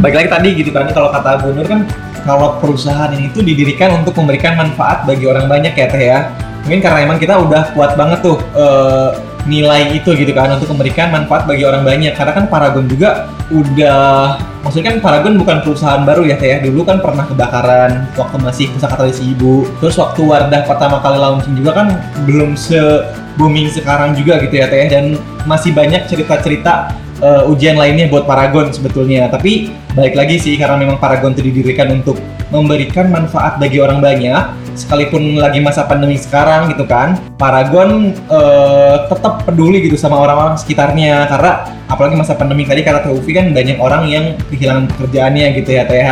baik 0.00 0.16
lagi 0.16 0.28
tadi 0.32 0.48
gitu 0.56 0.72
kan 0.72 0.88
kalau 0.96 1.12
kata 1.12 1.44
Bu 1.44 1.52
Nur 1.52 1.68
kan 1.68 1.84
kalau 2.24 2.56
perusahaan 2.56 3.12
ini 3.12 3.28
tuh 3.36 3.44
didirikan 3.44 4.00
untuk 4.00 4.16
memberikan 4.16 4.56
manfaat 4.56 5.04
bagi 5.04 5.28
orang 5.28 5.44
banyak 5.44 5.76
ya 5.76 5.86
teh 5.92 6.02
ya 6.08 6.18
mungkin 6.66 6.82
karena 6.82 7.06
emang 7.06 7.22
kita 7.22 7.38
udah 7.38 7.70
kuat 7.78 7.94
banget 7.94 8.26
tuh 8.26 8.42
eh, 8.58 9.10
nilai 9.46 9.94
itu 9.94 10.10
gitu 10.18 10.34
kan 10.34 10.50
untuk 10.58 10.74
memberikan 10.74 11.14
manfaat 11.14 11.46
bagi 11.46 11.62
orang 11.62 11.86
banyak. 11.86 12.12
Karena 12.18 12.34
kan 12.34 12.44
Paragon 12.50 12.90
juga 12.90 13.30
udah 13.54 14.34
maksudnya 14.66 14.90
kan 14.90 14.98
Paragon 14.98 15.38
bukan 15.38 15.62
perusahaan 15.62 16.02
baru 16.02 16.26
ya 16.26 16.36
teh 16.36 16.50
ya. 16.50 16.58
Dulu 16.58 16.82
kan 16.82 16.98
pernah 16.98 17.24
kebakaran 17.24 18.10
waktu 18.18 18.36
masih 18.42 18.66
pusaka 18.74 18.98
tradisi 18.98 19.30
ibu. 19.30 19.64
Terus 19.78 19.94
waktu 19.96 20.20
Wardah 20.26 20.66
pertama 20.66 20.98
kali 20.98 21.16
launching 21.22 21.54
juga 21.54 21.70
kan 21.78 21.88
belum 22.26 22.58
se 22.58 23.06
booming 23.38 23.70
sekarang 23.70 24.18
juga 24.18 24.42
gitu 24.42 24.58
ya 24.58 24.66
teh 24.66 24.78
ya. 24.82 24.86
dan 24.98 25.04
masih 25.46 25.70
banyak 25.70 26.10
cerita-cerita 26.10 26.90
eh, 27.22 27.42
ujian 27.46 27.78
lainnya 27.78 28.10
buat 28.10 28.26
Paragon 28.26 28.74
sebetulnya. 28.74 29.30
Tapi 29.30 29.70
balik 29.94 30.18
lagi 30.18 30.42
sih 30.42 30.58
karena 30.58 30.74
memang 30.74 30.98
Paragon 30.98 31.30
itu 31.30 31.46
didirikan 31.46 31.94
untuk 31.94 32.18
memberikan 32.50 33.10
manfaat 33.10 33.58
bagi 33.58 33.82
orang 33.82 33.98
banyak 33.98 34.66
sekalipun 34.76 35.40
lagi 35.40 35.58
masa 35.64 35.88
pandemi 35.88 36.20
sekarang 36.20 36.68
gitu 36.68 36.84
kan 36.84 37.16
Paragon 37.40 38.12
eh, 38.12 38.96
tetap 39.08 39.42
peduli 39.48 39.84
gitu 39.88 39.96
sama 39.96 40.20
orang-orang 40.20 40.56
sekitarnya. 40.60 41.26
Karena 41.26 41.64
apalagi 41.88 42.14
masa 42.16 42.36
pandemi 42.36 42.68
tadi 42.68 42.84
kata 42.84 43.04
Teh 43.04 43.32
kan 43.32 43.52
banyak 43.52 43.76
orang 43.80 44.02
yang 44.08 44.24
kehilangan 44.52 44.88
pekerjaannya 44.94 45.46
gitu 45.58 45.70
ya 45.72 45.84
Teh 45.88 46.04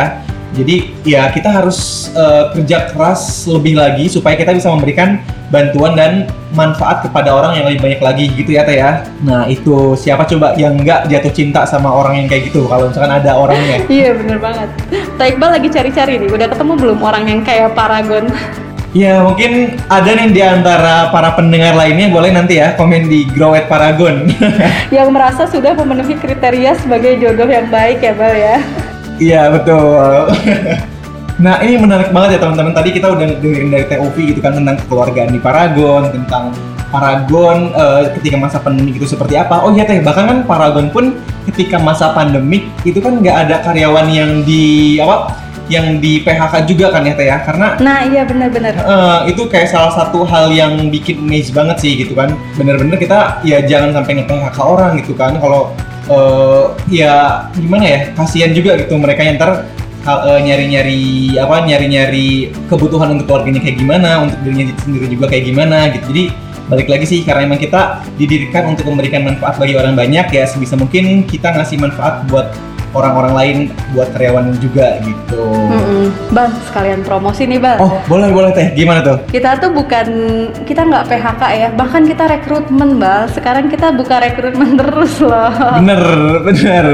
jadi 0.53 0.75
ya 1.03 1.23
kita 1.33 1.49
harus 1.49 2.09
eh, 2.13 2.43
kerja 2.53 2.93
keras 2.93 3.49
lebih 3.49 3.75
lagi 3.75 4.05
supaya 4.07 4.37
kita 4.37 4.53
bisa 4.53 4.69
memberikan 4.69 5.19
bantuan 5.49 5.93
dan 5.93 6.27
manfaat 6.55 7.05
kepada 7.05 7.31
orang 7.35 7.59
yang 7.59 7.65
lebih 7.69 7.79
banyak 7.83 8.01
lagi 8.01 8.25
gitu 8.33 8.55
ya 8.55 8.63
Teh 8.63 8.79
ya. 8.79 9.03
Nah 9.21 9.45
itu 9.45 9.93
siapa 9.99 10.23
coba 10.25 10.55
yang 10.55 10.79
nggak 10.79 11.11
jatuh 11.11 11.33
cinta 11.35 11.67
sama 11.67 11.91
orang 11.91 12.23
yang 12.23 12.27
kayak 12.31 12.49
gitu 12.49 12.65
kalau 12.65 12.89
misalkan 12.89 13.13
ada 13.19 13.31
orangnya. 13.35 13.83
Iya 13.95 14.11
bener 14.17 14.37
banget. 14.41 14.69
Teh 14.91 15.27
Iqbal 15.35 15.49
lagi 15.59 15.67
cari-cari 15.71 16.13
nih, 16.19 16.29
udah 16.31 16.47
ketemu 16.51 16.73
belum 16.79 16.99
orang 17.03 17.23
yang 17.29 17.41
kayak 17.43 17.75
Paragon? 17.75 18.27
Ya 18.95 19.19
mungkin 19.27 19.75
ada 19.91 20.07
nih 20.07 20.31
di 20.31 20.39
antara 20.39 21.11
para 21.11 21.35
pendengar 21.35 21.75
lainnya 21.75 22.07
boleh 22.07 22.31
nanti 22.31 22.63
ya 22.63 22.79
komen 22.79 23.11
di 23.11 23.27
Grow 23.27 23.51
at 23.51 23.67
Paragon. 23.67 24.31
yang 24.95 25.11
merasa 25.11 25.43
sudah 25.43 25.75
memenuhi 25.75 26.15
kriteria 26.15 26.79
sebagai 26.79 27.19
jodoh 27.19 27.43
yang 27.43 27.67
baik 27.67 27.99
ya 27.99 28.15
Bal 28.15 28.31
ya? 28.31 28.63
Iya 29.15 29.47
betul. 29.51 30.31
nah 31.43 31.59
ini 31.59 31.75
menarik 31.79 32.11
banget 32.11 32.37
ya 32.37 32.39
teman-teman. 32.43 32.73
Tadi 32.75 32.89
kita 32.95 33.07
udah 33.11 33.27
dengerin 33.39 33.69
dari 33.71 33.85
TOV 33.87 34.15
gitu 34.35 34.39
kan 34.43 34.55
tentang 34.55 34.75
kekeluargaan 34.83 35.31
di 35.31 35.39
Paragon, 35.39 36.03
tentang 36.11 36.51
Paragon 36.91 37.75
eh, 37.75 38.03
ketika 38.19 38.37
masa 38.39 38.57
pandemi 38.59 38.95
itu 38.95 39.07
seperti 39.07 39.35
apa. 39.35 39.63
Oh 39.63 39.71
iya 39.75 39.83
teh, 39.87 39.99
bahkan 39.99 40.27
kan 40.27 40.39
Paragon 40.47 40.87
pun 40.91 41.15
ketika 41.51 41.79
masa 41.79 42.11
pandemik 42.15 42.67
itu 42.87 42.99
kan 42.99 43.19
nggak 43.19 43.47
ada 43.47 43.55
karyawan 43.63 44.07
yang 44.11 44.43
di 44.47 44.95
apa 44.99 45.45
yang 45.65 45.97
di 45.97 46.21
PHK 46.21 46.69
juga 46.69 46.93
kan 46.93 47.01
ya 47.01 47.17
teh 47.17 47.25
ya 47.25 47.41
karena 47.41 47.73
Nah 47.81 48.05
iya 48.05 48.21
bener-bener. 48.21 48.77
Eh, 48.77 49.19
itu 49.33 49.49
kayak 49.49 49.73
salah 49.73 49.93
satu 49.97 50.21
hal 50.21 50.53
yang 50.53 50.93
bikin 50.93 51.25
amazed 51.25 51.57
banget 51.57 51.81
sih 51.81 51.97
gitu 51.97 52.13
kan 52.13 52.37
bener-bener 52.53 53.01
kita 53.01 53.41
ya 53.41 53.65
jangan 53.65 53.97
sampai 53.97 54.21
nge-PHK 54.21 54.57
orang 54.61 54.91
gitu 55.01 55.17
kan 55.17 55.33
kalau 55.41 55.73
eh, 56.09 56.65
ya 56.91 57.13
gimana 57.55 57.85
ya? 57.85 57.99
Kasihan 58.13 58.51
juga 58.53 58.77
gitu 58.79 58.95
mereka 58.97 59.21
yang 59.25 59.37
ntar 59.41 59.65
eh, 60.05 60.39
nyari-nyari 60.45 61.35
apa 61.41 61.65
nyari-nyari 61.65 62.53
kebutuhan 62.69 63.17
untuk 63.17 63.25
keluarganya 63.29 63.61
kayak 63.61 63.77
gimana 63.81 64.09
untuk 64.25 64.39
dirinya 64.45 64.73
sendiri 64.81 65.07
juga 65.09 65.25
kayak 65.31 65.45
gimana 65.49 65.77
gitu. 65.93 66.05
Jadi 66.13 66.23
balik 66.65 66.89
lagi 66.89 67.05
sih 67.05 67.19
karena 67.21 67.45
emang 67.45 67.61
kita 67.61 68.01
didirikan 68.17 68.73
untuk 68.73 68.89
memberikan 68.89 69.21
manfaat 69.21 69.61
bagi 69.61 69.77
orang 69.77 69.93
banyak 69.93 70.33
ya 70.33 70.49
sebisa 70.49 70.73
mungkin 70.73 71.21
kita 71.29 71.53
ngasih 71.53 71.77
manfaat 71.77 72.25
buat 72.25 72.49
orang-orang 72.95 73.33
lain 73.35 73.57
buat 73.91 74.07
karyawan 74.15 74.55
juga 74.57 74.97
gitu 75.03 75.43
Mm-mm. 75.43 76.07
Bal, 76.31 76.47
sekalian 76.65 77.03
promosi 77.03 77.43
nih 77.43 77.59
Bal. 77.59 77.77
oh 77.83 77.99
boleh 78.07 78.31
boleh 78.31 78.49
teh 78.55 78.71
gimana 78.71 79.03
tuh 79.03 79.19
Kita 79.27 79.59
tuh 79.59 79.69
bukan, 79.69 80.07
kita 80.63 80.81
nggak 80.87 81.05
PHK 81.11 81.41
ya, 81.51 81.67
bahkan 81.75 82.07
kita 82.07 82.23
rekrutmen 82.25 82.95
Bal. 82.95 83.27
Sekarang 83.27 83.67
kita 83.67 83.91
buka 83.91 84.23
rekrutmen 84.23 84.75
terus 84.79 85.19
loh. 85.19 85.51
bener 85.75 86.01
bener 86.41 86.85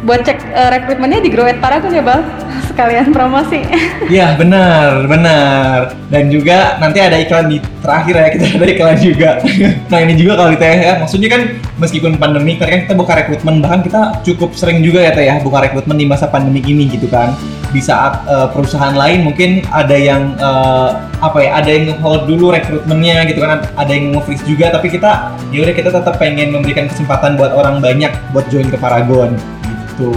Buat 0.00 0.24
cek 0.24 0.38
eh, 0.50 0.68
rekrutmennya 0.80 1.20
di 1.20 1.28
Growet 1.28 1.60
Paragon 1.60 1.92
ya 1.92 2.00
Bal. 2.00 2.24
Sekalian 2.66 3.12
promosi. 3.12 3.60
Iya 4.10 4.34
benar, 4.34 5.06
benar. 5.06 5.94
Dan 6.10 6.34
juga 6.34 6.74
nanti 6.82 6.98
ada 6.98 7.14
iklan 7.14 7.46
di 7.46 7.62
terakhir 7.78 8.14
ya 8.16 8.26
kita 8.34 8.44
ada 8.58 8.66
iklan 8.66 8.98
juga. 8.98 9.30
nah 9.92 9.98
ini 10.02 10.18
juga 10.18 10.32
kalau 10.34 10.50
di 10.50 10.58
Teh 10.58 10.78
ya, 10.82 10.98
maksudnya 10.98 11.28
kan 11.30 11.42
meskipun 11.78 12.18
pandemi, 12.18 12.58
kan 12.58 12.66
kita 12.88 12.94
buka 12.98 13.12
rekrutmen 13.22 13.62
bahkan 13.62 13.86
kita 13.86 14.00
cukup 14.26 14.50
sering 14.58 14.82
juga 14.82 14.98
ya 15.04 15.12
ya 15.20 15.38
buka 15.44 15.62
rekrutmen 15.68 16.00
di 16.00 16.08
masa 16.08 16.26
pandemi 16.26 16.64
ini 16.64 16.88
gitu 16.88 17.06
kan. 17.06 17.36
Di 17.70 17.78
saat 17.78 18.26
eh, 18.26 18.48
perusahaan 18.50 18.96
lain 18.96 19.22
mungkin 19.28 19.62
ada 19.70 19.94
yang 19.94 20.34
eh, 20.40 20.90
apa 21.20 21.38
ya, 21.44 21.50
ada 21.60 21.70
yang 21.70 22.00
hold 22.00 22.26
dulu 22.26 22.50
rekrutmennya 22.50 23.28
gitu 23.30 23.44
kan, 23.44 23.62
ada 23.76 23.90
yang 23.92 24.16
nge-freeze 24.16 24.44
juga. 24.48 24.72
Tapi 24.72 24.88
kita 24.90 25.36
ya 25.54 25.62
udah 25.62 25.74
kita 25.76 25.90
tetap 25.92 26.16
pengen 26.18 26.56
memberikan 26.56 26.88
kesempatan 26.88 27.38
buat 27.38 27.52
orang 27.54 27.78
banyak 27.78 28.10
buat 28.32 28.48
join 28.48 28.66
ke 28.72 28.80
Paragon 28.80 29.36
gitu. 29.68 30.12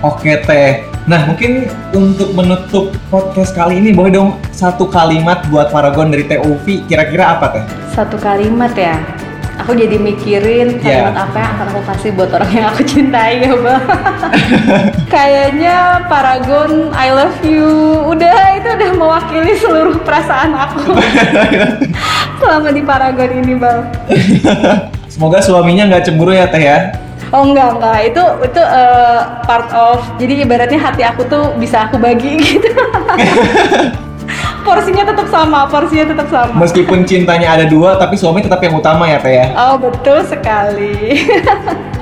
Oke 0.00 0.40
teh. 0.48 0.88
Nah 1.04 1.28
mungkin 1.28 1.68
untuk 1.92 2.32
menutup 2.32 2.92
podcast 3.12 3.52
kali 3.52 3.80
ini 3.80 3.92
boleh 3.92 4.12
dong 4.12 4.36
satu 4.52 4.88
kalimat 4.88 5.44
buat 5.52 5.68
Paragon 5.68 6.08
dari 6.08 6.24
TOV 6.24 6.88
kira-kira 6.88 7.36
apa 7.36 7.46
teh? 7.60 7.64
Satu 7.92 8.16
kalimat 8.16 8.72
ya. 8.72 8.96
Aku 9.60 9.76
jadi 9.76 9.96
mikirin 9.96 10.80
kalimat 10.80 11.12
Ya. 11.12 11.24
apa 11.28 11.36
yang 11.36 11.50
akan 11.52 11.66
aku 11.68 11.80
kasih 11.92 12.10
buat 12.16 12.30
orang 12.32 12.50
yang 12.50 12.66
aku 12.72 12.80
cintai 12.82 13.44
ya 13.44 13.52
Bal. 13.52 13.76
Kayaknya 15.14 15.76
Paragon 16.08 16.88
I 16.96 17.12
love 17.12 17.38
you. 17.44 17.68
Udah 18.08 18.56
itu 18.56 18.68
udah 18.72 18.90
mewakili 18.96 19.52
seluruh 19.54 20.00
perasaan 20.00 20.56
aku. 20.56 20.96
Selama 22.40 22.72
di 22.72 22.80
Paragon 22.80 23.30
ini 23.36 23.54
Bal. 23.54 23.84
Semoga 25.12 25.44
suaminya 25.44 25.92
nggak 25.92 26.08
cemburu 26.08 26.32
ya 26.32 26.48
teh 26.48 26.62
ya. 26.62 26.96
Oh 27.30 27.46
enggak 27.46 27.78
enggak 27.78 27.98
itu 28.10 28.22
itu 28.42 28.58
eh, 28.58 29.18
part 29.44 29.70
of 29.70 30.02
jadi 30.16 30.42
ibaratnya 30.42 30.80
hati 30.80 31.02
aku 31.04 31.22
tuh 31.28 31.54
bisa 31.60 31.86
aku 31.86 32.00
bagi 32.00 32.34
gitu. 32.40 32.72
Porsinya 34.62 35.04
tetap 35.08 35.26
sama, 35.28 35.66
porsinya 35.66 36.06
tetap 36.12 36.28
sama. 36.28 36.54
Meskipun 36.60 37.04
cintanya 37.08 37.58
ada 37.58 37.64
dua, 37.66 37.96
tapi 37.96 38.14
suami 38.16 38.44
tetap 38.44 38.60
yang 38.60 38.76
utama 38.76 39.08
ya 39.08 39.18
teh 39.18 39.34
ya. 39.34 39.46
Oh 39.56 39.76
betul 39.80 40.22
sekali. 40.26 41.24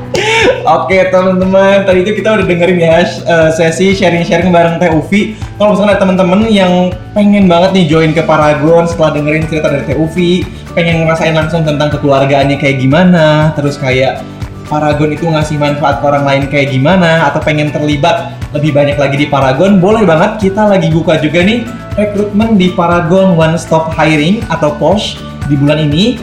Oke 0.66 0.98
teman-teman, 1.08 1.86
tadi 1.86 2.04
itu 2.04 2.12
kita 2.18 2.38
udah 2.38 2.46
dengerin 2.46 2.78
ya 2.80 3.00
eh, 3.06 3.50
sesi 3.54 3.94
sharing-sharing 3.94 4.50
bareng 4.50 4.76
Teh 4.76 4.90
Ufi. 4.92 5.38
Kalau 5.56 5.74
misalnya 5.74 5.96
ada 5.96 6.00
teman-teman 6.02 6.40
yang 6.50 6.92
pengen 7.14 7.46
banget 7.46 7.70
nih 7.74 7.84
join 7.86 8.10
ke 8.12 8.22
Paragon 8.26 8.84
setelah 8.84 9.16
dengerin 9.16 9.46
cerita 9.46 9.70
dari 9.70 9.84
Teh 9.86 9.96
Ufi, 9.96 10.42
pengen 10.74 11.06
ngerasain 11.06 11.34
langsung 11.34 11.62
tentang 11.62 11.88
kekeluargaannya 11.94 12.58
kayak 12.58 12.82
gimana, 12.82 13.54
terus 13.54 13.78
kayak 13.78 14.20
Paragon 14.68 15.10
itu 15.10 15.24
ngasih 15.24 15.56
manfaat 15.56 15.98
ke 15.98 16.04
orang 16.06 16.24
lain 16.28 16.42
kayak 16.52 16.76
gimana, 16.76 17.26
atau 17.32 17.40
pengen 17.40 17.72
terlibat 17.72 18.36
lebih 18.52 18.76
banyak 18.76 19.00
lagi 19.00 19.16
di 19.16 19.26
Paragon, 19.28 19.80
boleh 19.80 20.04
banget 20.04 20.48
kita 20.48 20.68
lagi 20.68 20.88
buka 20.88 21.20
juga 21.20 21.44
nih 21.44 21.68
rekrutmen 21.98 22.54
di 22.54 22.70
Paragon 22.72 23.34
One 23.34 23.58
Stop 23.58 23.90
Hiring 23.92 24.40
atau 24.48 24.72
POSH 24.78 25.18
di 25.50 25.58
bulan 25.58 25.90
ini 25.90 26.14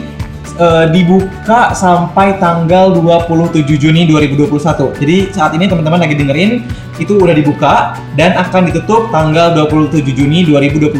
eh, 0.56 0.88
dibuka 0.90 1.76
sampai 1.76 2.40
tanggal 2.40 2.96
27 2.96 3.76
Juni 3.76 4.08
2021. 4.08 4.96
Jadi 4.96 5.36
saat 5.36 5.52
ini 5.54 5.68
teman-teman 5.68 6.00
lagi 6.02 6.16
dengerin 6.16 6.64
itu 6.96 7.20
udah 7.20 7.36
dibuka 7.36 7.92
dan 8.16 8.32
akan 8.40 8.72
ditutup 8.72 9.12
tanggal 9.12 9.52
27 9.52 10.00
Juni 10.16 10.48
2021. 10.48 10.96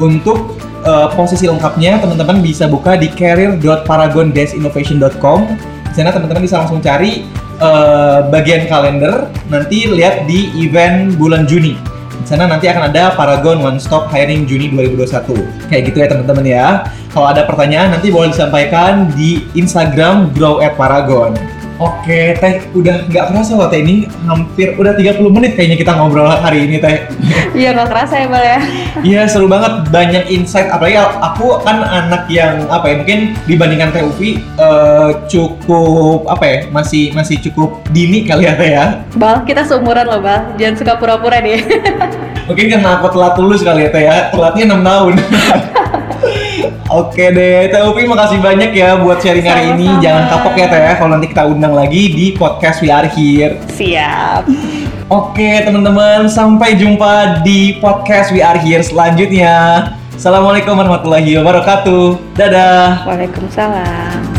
Untuk 0.00 0.56
eh, 0.82 1.08
posisi 1.12 1.44
lengkapnya 1.46 2.00
teman-teman 2.00 2.40
bisa 2.40 2.64
buka 2.66 2.96
di 2.96 3.12
career.paragon-innovation.com. 3.12 5.71
Di 5.92 6.00
sana 6.00 6.08
teman-teman 6.08 6.40
bisa 6.40 6.56
langsung 6.64 6.80
cari 6.80 7.28
eh, 7.60 8.18
bagian 8.32 8.64
kalender, 8.64 9.28
nanti 9.52 9.92
lihat 9.92 10.24
di 10.24 10.48
event 10.56 11.20
bulan 11.20 11.44
Juni. 11.44 11.76
Di 12.16 12.24
sana 12.24 12.48
nanti 12.48 12.64
akan 12.64 12.88
ada 12.88 13.12
Paragon 13.12 13.60
One 13.60 13.76
Stop 13.76 14.08
Hiring 14.08 14.48
Juni 14.48 14.72
2021. 14.72 15.68
Kayak 15.68 15.82
gitu 15.92 15.96
ya 16.00 16.08
teman-teman 16.08 16.44
ya. 16.48 16.66
Kalau 17.12 17.28
ada 17.28 17.44
pertanyaan 17.44 17.92
nanti 17.92 18.08
boleh 18.08 18.32
disampaikan 18.32 19.12
di 19.12 19.44
Instagram 19.52 20.32
Grow 20.32 20.64
at 20.64 20.80
Paragon. 20.80 21.36
Oke, 21.82 22.38
Teh, 22.38 22.62
udah 22.78 23.10
nggak 23.10 23.34
kerasa 23.34 23.58
loh 23.58 23.66
Teh 23.66 23.82
ini 23.82 24.06
hampir 24.22 24.78
udah 24.78 24.94
30 24.94 25.18
menit 25.34 25.58
kayaknya 25.58 25.74
kita 25.74 25.98
ngobrol 25.98 26.30
hari 26.30 26.70
ini 26.70 26.78
Teh. 26.78 27.10
Iya 27.58 27.74
nggak 27.74 27.90
kerasa 27.90 28.14
ya 28.22 28.26
Bal 28.30 28.44
ya. 28.46 28.60
Iya 29.02 29.22
seru 29.26 29.50
banget, 29.50 29.90
banyak 29.90 30.30
insight. 30.30 30.70
Apalagi 30.70 30.96
aku 31.02 31.58
kan 31.66 31.82
anak 31.82 32.30
yang 32.30 32.70
apa 32.70 32.86
ya 32.86 32.94
mungkin 33.02 33.20
dibandingkan 33.50 33.90
Teh 33.90 34.06
Ufi 34.06 34.38
eh, 34.38 35.10
cukup 35.26 36.30
apa 36.30 36.44
ya 36.46 36.56
masih 36.70 37.10
masih 37.18 37.42
cukup 37.50 37.82
dini 37.90 38.30
kali 38.30 38.46
ya 38.46 38.54
Teh 38.54 38.70
ya. 38.70 38.86
Bal, 39.18 39.42
kita 39.42 39.66
seumuran 39.66 40.06
loh 40.06 40.22
Bal. 40.22 40.54
Jangan 40.54 40.74
suka 40.78 40.92
pura-pura 41.02 41.42
deh. 41.42 41.58
Mungkin 42.48 42.66
karena 42.78 43.02
aku 43.02 43.10
telat 43.10 43.34
lulus 43.42 43.66
kali 43.66 43.84
ya 43.84 43.90
Teh 43.90 44.02
ya, 44.06 44.16
telatnya 44.30 44.70
6 44.70 44.86
tahun. 44.86 45.14
Oke 46.92 47.32
deh, 47.32 47.72
Teh 47.72 47.80
Upi 47.88 48.04
makasih 48.04 48.36
banyak 48.44 48.76
ya 48.76 49.00
buat 49.00 49.16
sharing 49.24 49.48
hari 49.48 49.72
ini. 49.72 49.96
Jangan 50.04 50.28
kapok 50.28 50.60
ya 50.60 50.68
Teh, 50.68 50.76
ya. 50.76 50.92
kalau 51.00 51.16
nanti 51.16 51.32
kita 51.32 51.48
undang 51.48 51.72
lagi 51.72 52.12
di 52.12 52.36
podcast 52.36 52.84
We 52.84 52.92
Are 52.92 53.08
Here. 53.08 53.56
Siap. 53.72 54.44
Oke 55.08 55.64
teman-teman, 55.64 56.28
sampai 56.28 56.76
jumpa 56.76 57.40
di 57.40 57.80
podcast 57.80 58.28
We 58.28 58.44
Are 58.44 58.60
Here 58.60 58.84
selanjutnya. 58.84 59.88
Assalamualaikum 60.12 60.76
warahmatullahi 60.76 61.32
wabarakatuh. 61.40 62.36
Dadah. 62.36 63.08
Waalaikumsalam. 63.08 64.31